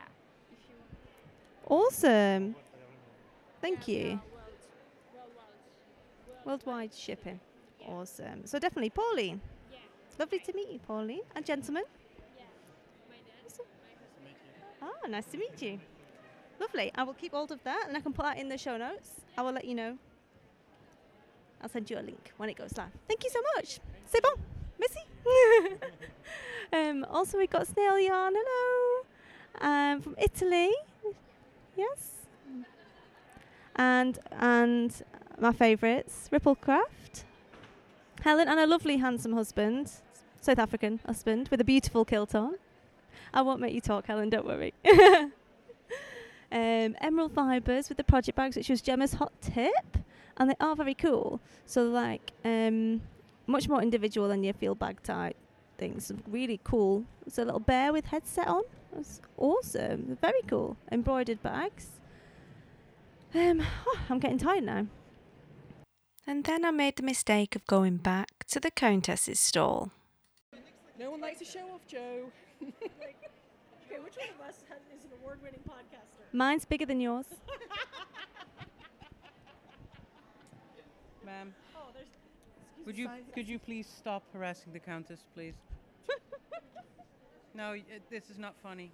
awesome. 1.68 2.56
Thank 3.62 3.88
you. 3.88 4.20
Worldwide 6.46 6.94
shipping. 6.94 7.40
Awesome. 7.88 8.46
So 8.46 8.60
definitely, 8.60 8.92
Pauline. 8.92 9.42
Lovely 10.18 10.40
to 10.40 10.54
meet 10.54 10.70
you, 10.70 10.80
Pauline. 10.80 11.22
And 11.36 11.46
gentlemen. 11.46 11.84
Ah, 14.82 15.08
nice 15.10 15.26
to 15.26 15.38
meet 15.38 15.62
you. 15.62 15.80
Lovely. 16.60 16.92
I 16.96 17.04
will 17.04 17.16
keep 17.16 17.34
hold 17.34 17.52
of 17.52 17.62
that 17.64 17.86
and 17.88 17.98
I 17.98 18.00
can 18.00 18.14
put 18.14 18.24
that 18.24 18.38
in 18.38 18.48
the 18.48 18.58
show 18.58 18.78
notes. 18.78 19.10
I 19.38 19.42
will 19.42 19.52
let 19.52 19.66
you 19.66 19.76
know. 19.76 19.98
I'll 21.62 21.70
send 21.70 21.90
you 21.90 21.98
a 21.98 22.02
link 22.02 22.32
when 22.38 22.50
it 22.50 22.58
goes 22.58 22.78
live. 22.78 22.92
Thank 23.08 23.24
you 23.24 23.30
so 23.30 23.40
much. 23.56 23.80
C'est 24.06 24.22
bon. 24.22 24.36
Merci. 24.80 25.00
um, 26.74 27.06
also, 27.10 27.38
we've 27.38 27.50
got 27.50 27.68
Snail 27.68 28.00
Yarn. 28.00 28.34
Hello. 28.36 29.06
Um, 29.62 30.02
from 30.02 30.16
Italy. 30.18 30.72
Yes. 31.76 32.28
And 33.76 34.20
and 34.40 35.04
my 35.40 35.52
favourites, 35.52 36.30
Ripplecraft. 36.32 37.24
Helen 38.22 38.48
and 38.48 38.60
a 38.60 38.66
lovely, 38.66 38.98
handsome 38.98 39.34
husband, 39.34 39.92
South 40.42 40.58
African 40.58 41.00
husband 41.06 41.48
with 41.50 41.62
a 41.62 41.64
beautiful 41.64 42.06
kilt 42.06 42.34
on. 42.34 42.56
I 43.34 43.42
won't 43.42 43.60
make 43.60 43.74
you 43.74 43.82
talk, 43.82 44.08
Helen. 44.08 44.30
Don't 44.30 44.46
worry. 44.46 44.74
um, 46.52 46.96
Emerald 47.02 47.34
fibres 47.34 47.90
with 47.90 47.98
the 47.98 48.04
project 48.04 48.36
bags, 48.36 48.56
which 48.56 48.70
was 48.70 48.82
Gemma's 48.82 49.14
hot 49.14 49.34
tip, 49.42 49.98
and 50.38 50.50
they 50.50 50.56
are 50.60 50.76
very 50.76 50.94
cool. 50.94 51.40
So 51.66 51.84
like 51.84 52.32
um, 52.44 53.02
much 53.48 53.70
more 53.70 53.82
individual 53.82 54.28
than 54.28 54.44
your 54.44 54.54
field 54.54 54.80
bag 54.80 55.02
type 55.04 55.38
things. 55.78 56.12
Really 56.28 56.60
cool. 56.64 57.06
It's 57.26 57.38
a 57.38 57.46
little 57.46 57.60
bear 57.60 57.92
with 57.92 58.06
headset 58.06 58.48
on. 58.48 58.64
That's 58.94 59.22
awesome. 59.38 60.18
Very 60.22 60.42
cool. 60.48 60.78
Embroidered 60.92 61.42
bags. 61.44 61.88
Um, 63.34 63.62
oh, 63.88 64.00
I'm 64.10 64.20
getting 64.20 64.38
tired 64.38 64.64
now. 64.64 64.88
And 66.28 66.44
then 66.46 66.66
I 66.66 66.72
made 66.72 66.96
the 66.96 67.04
mistake 67.04 67.56
of 67.56 67.68
going 67.68 67.98
back 67.98 68.46
to 68.48 68.60
the 68.60 68.72
Countess's 68.72 69.40
stall. 69.40 69.92
No 70.98 71.12
one 71.12 71.22
likes 71.22 71.40
to 71.40 71.46
show 71.46 71.68
off, 71.74 71.86
Joe. 71.88 72.32
okay, 72.64 74.00
which 74.02 74.16
one 74.16 74.30
of 74.30 74.48
us 74.48 74.64
has, 74.70 74.80
is 74.98 75.04
an 75.04 75.12
award-winning 75.22 75.60
podcaster? 75.68 76.24
Mine's 76.32 76.66
bigger 76.66 76.86
than 76.86 77.02
yours. 77.02 77.26
Ma'am, 81.26 81.54
Oh, 81.76 81.88
there's. 81.94 82.06
excuse 82.08 82.86
would 82.86 82.98
you 82.98 83.06
size- 83.08 83.24
could 83.34 83.48
you 83.48 83.60
please 83.60 83.88
stop 83.88 84.24
harassing 84.34 84.74
the 84.74 84.80
countess, 84.80 85.20
please? 85.34 85.56
no, 87.54 87.72
y- 87.72 87.84
uh, 87.94 88.00
this 88.10 88.30
is 88.30 88.38
not 88.38 88.56
funny. 88.62 88.92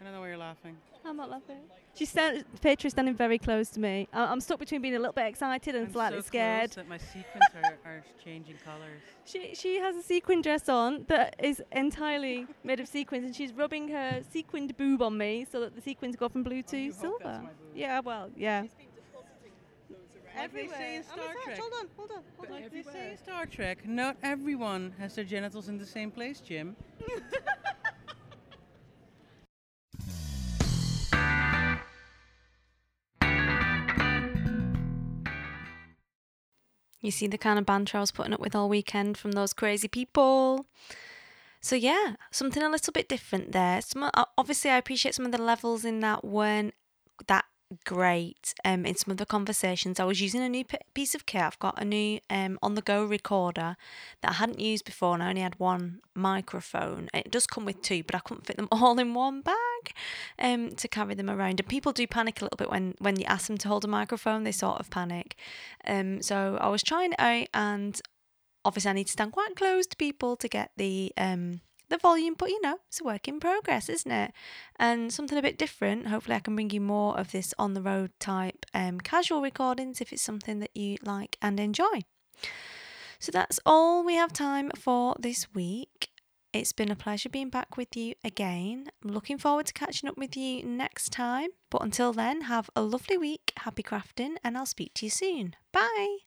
I 0.00 0.04
don't 0.04 0.12
know 0.12 0.20
why 0.20 0.28
you're 0.28 0.36
laughing. 0.36 0.76
I'm 1.06 1.16
not 1.16 1.30
laughing. 1.30 1.60
She's 1.94 2.10
stand- 2.10 2.44
Petra's 2.60 2.92
standing 2.92 3.14
very 3.14 3.38
close 3.38 3.70
to 3.70 3.80
me. 3.80 4.08
I- 4.12 4.24
I'm 4.26 4.40
stuck 4.40 4.58
between 4.58 4.82
being 4.82 4.94
a 4.94 4.98
little 4.98 5.14
bit 5.14 5.26
excited 5.26 5.74
and 5.74 5.86
I'm 5.86 5.92
slightly 5.92 6.18
so 6.20 6.26
scared. 6.26 6.70
close 6.72 6.74
that 6.74 6.88
my 6.88 6.98
sequins 6.98 7.46
are, 7.54 7.78
are 7.86 8.04
changing 8.22 8.56
colours. 8.58 9.00
She 9.24 9.54
she 9.54 9.76
has 9.76 9.96
a 9.96 10.02
sequin 10.02 10.42
dress 10.42 10.68
on 10.68 11.04
that 11.04 11.36
is 11.42 11.62
entirely 11.72 12.46
made 12.62 12.80
of 12.80 12.88
sequins, 12.88 13.24
and 13.24 13.34
she's 13.34 13.52
rubbing 13.54 13.88
her 13.88 14.22
sequined 14.30 14.76
boob 14.76 15.00
on 15.00 15.16
me 15.16 15.46
so 15.50 15.60
that 15.60 15.74
the 15.74 15.80
sequins 15.80 16.14
go 16.16 16.28
from 16.28 16.42
blue 16.42 16.62
to 16.64 16.92
silver. 16.92 17.48
Yeah, 17.74 18.00
well, 18.00 18.30
yeah. 18.36 18.64
Like 20.36 20.52
they 20.52 20.68
say 20.68 20.96
in 20.96 21.02
Oh, 21.10 21.14
Star 21.14 21.32
it's 21.32 21.44
Trek. 21.44 21.58
Hold 21.58 21.72
on, 21.80 21.88
hold 21.96 22.10
on, 22.12 22.22
hold 22.36 22.50
on. 22.50 22.54
Like 22.54 22.70
they 22.72 22.82
say 22.82 23.10
in 23.12 23.18
Star 23.18 23.46
Trek, 23.46 23.86
not 23.86 24.16
everyone 24.22 24.92
has 24.98 25.14
their 25.14 25.24
genitals 25.24 25.68
in 25.68 25.78
the 25.78 25.86
same 25.86 26.10
place, 26.10 26.40
Jim. 26.40 26.76
You 37.02 37.12
see 37.12 37.28
the 37.28 37.38
kind 37.38 37.56
of 37.56 37.64
banter 37.66 37.98
I 37.98 38.00
was 38.00 38.10
putting 38.10 38.32
up 38.32 38.40
with 38.40 38.56
all 38.56 38.68
weekend 38.68 39.16
from 39.16 39.32
those 39.32 39.52
crazy 39.52 39.86
people. 39.86 40.66
So 41.60 41.76
yeah, 41.76 42.14
something 42.32 42.62
a 42.62 42.68
little 42.68 42.92
bit 42.92 43.08
different 43.08 43.52
there. 43.52 43.80
Some 43.80 44.10
obviously 44.36 44.70
I 44.70 44.78
appreciate 44.78 45.14
some 45.14 45.24
of 45.26 45.30
the 45.30 45.40
levels 45.40 45.84
in 45.84 46.00
that 46.00 46.24
weren't 46.24 46.74
that 47.28 47.44
great. 47.84 48.54
Um, 48.64 48.86
in 48.86 48.94
some 48.96 49.10
of 49.12 49.16
the 49.18 49.26
conversations, 49.26 49.98
I 49.98 50.04
was 50.04 50.20
using 50.20 50.40
a 50.40 50.48
new 50.48 50.64
p- 50.64 50.78
piece 50.94 51.14
of 51.14 51.26
kit. 51.26 51.42
I've 51.42 51.58
got 51.58 51.80
a 51.80 51.84
new 51.84 52.20
um 52.30 52.58
on 52.62 52.74
the 52.74 52.82
go 52.82 53.04
recorder 53.04 53.76
that 54.22 54.30
I 54.30 54.34
hadn't 54.34 54.60
used 54.60 54.84
before, 54.84 55.14
and 55.14 55.22
I 55.22 55.30
only 55.30 55.40
had 55.42 55.58
one 55.58 56.00
microphone. 56.14 57.08
It 57.12 57.30
does 57.30 57.46
come 57.46 57.64
with 57.64 57.82
two, 57.82 58.02
but 58.04 58.14
I 58.14 58.20
couldn't 58.20 58.46
fit 58.46 58.56
them 58.56 58.68
all 58.72 58.98
in 58.98 59.14
one 59.14 59.40
bag 59.42 59.56
um 60.38 60.70
to 60.76 60.88
carry 60.88 61.14
them 61.14 61.30
around. 61.30 61.60
And 61.60 61.68
people 61.68 61.92
do 61.92 62.06
panic 62.06 62.40
a 62.40 62.44
little 62.44 62.56
bit 62.56 62.70
when 62.70 62.94
when 62.98 63.18
you 63.18 63.24
ask 63.26 63.46
them 63.48 63.58
to 63.58 63.68
hold 63.68 63.84
a 63.84 63.88
microphone. 63.88 64.44
They 64.44 64.52
sort 64.52 64.80
of 64.80 64.90
panic. 64.90 65.36
Um, 65.86 66.22
so 66.22 66.58
I 66.60 66.68
was 66.68 66.82
trying 66.82 67.12
it 67.12 67.20
out, 67.20 67.48
and 67.54 68.00
obviously 68.64 68.90
I 68.90 68.94
need 68.94 69.06
to 69.06 69.12
stand 69.12 69.32
quite 69.32 69.56
close 69.56 69.86
to 69.86 69.96
people 69.96 70.36
to 70.36 70.48
get 70.48 70.70
the 70.76 71.12
um 71.16 71.60
the 71.88 71.98
volume, 71.98 72.34
but 72.36 72.50
you 72.50 72.60
know, 72.60 72.78
it's 72.88 73.00
a 73.00 73.04
work 73.04 73.28
in 73.28 73.40
progress, 73.40 73.88
isn't 73.88 74.10
it? 74.10 74.32
And 74.78 75.12
something 75.12 75.38
a 75.38 75.42
bit 75.42 75.58
different. 75.58 76.08
Hopefully, 76.08 76.36
I 76.36 76.40
can 76.40 76.54
bring 76.54 76.70
you 76.70 76.80
more 76.80 77.18
of 77.18 77.32
this 77.32 77.54
on 77.58 77.74
the 77.74 77.82
road 77.82 78.10
type 78.18 78.66
um, 78.74 79.00
casual 79.00 79.42
recordings 79.42 80.00
if 80.00 80.12
it's 80.12 80.22
something 80.22 80.60
that 80.60 80.76
you 80.76 80.96
like 81.02 81.36
and 81.40 81.58
enjoy. 81.60 82.02
So 83.18 83.32
that's 83.32 83.60
all 83.64 84.04
we 84.04 84.14
have 84.14 84.32
time 84.32 84.70
for 84.76 85.16
this 85.18 85.52
week. 85.54 86.10
It's 86.52 86.72
been 86.72 86.90
a 86.90 86.96
pleasure 86.96 87.28
being 87.28 87.50
back 87.50 87.76
with 87.76 87.96
you 87.96 88.14
again. 88.24 88.88
I'm 89.04 89.12
looking 89.12 89.36
forward 89.36 89.66
to 89.66 89.74
catching 89.74 90.08
up 90.08 90.16
with 90.16 90.36
you 90.36 90.62
next 90.62 91.10
time. 91.12 91.50
But 91.70 91.82
until 91.82 92.12
then, 92.12 92.42
have 92.42 92.70
a 92.74 92.82
lovely 92.82 93.18
week, 93.18 93.52
happy 93.58 93.82
crafting, 93.82 94.36
and 94.42 94.56
I'll 94.56 94.66
speak 94.66 94.94
to 94.94 95.06
you 95.06 95.10
soon. 95.10 95.56
Bye. 95.72 96.25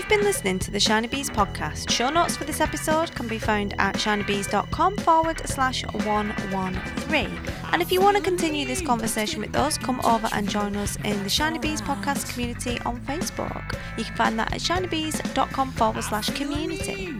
You've 0.00 0.08
been 0.08 0.22
listening 0.22 0.58
to 0.60 0.70
the 0.70 0.80
Shiny 0.80 1.08
Bees 1.08 1.28
podcast. 1.28 1.90
Show 1.90 2.08
notes 2.08 2.34
for 2.34 2.44
this 2.44 2.62
episode 2.62 3.14
can 3.14 3.28
be 3.28 3.38
found 3.38 3.74
at 3.78 3.96
shinybees.com 3.96 4.96
forward 4.96 5.46
slash 5.46 5.84
113. 5.84 7.38
And 7.70 7.82
if 7.82 7.92
you 7.92 8.00
want 8.00 8.16
to 8.16 8.22
continue 8.22 8.64
this 8.64 8.80
conversation 8.80 9.42
with 9.42 9.54
us, 9.54 9.76
come 9.76 10.00
over 10.00 10.26
and 10.32 10.48
join 10.48 10.74
us 10.76 10.96
in 11.04 11.22
the 11.22 11.28
Shiny 11.28 11.58
Bees 11.58 11.82
podcast 11.82 12.32
community 12.32 12.78
on 12.86 12.98
Facebook. 13.02 13.76
You 13.98 14.04
can 14.04 14.16
find 14.16 14.38
that 14.38 14.54
at 14.54 14.60
shinybees.com 14.62 15.72
forward 15.72 16.02
slash 16.02 16.30
community. 16.30 17.14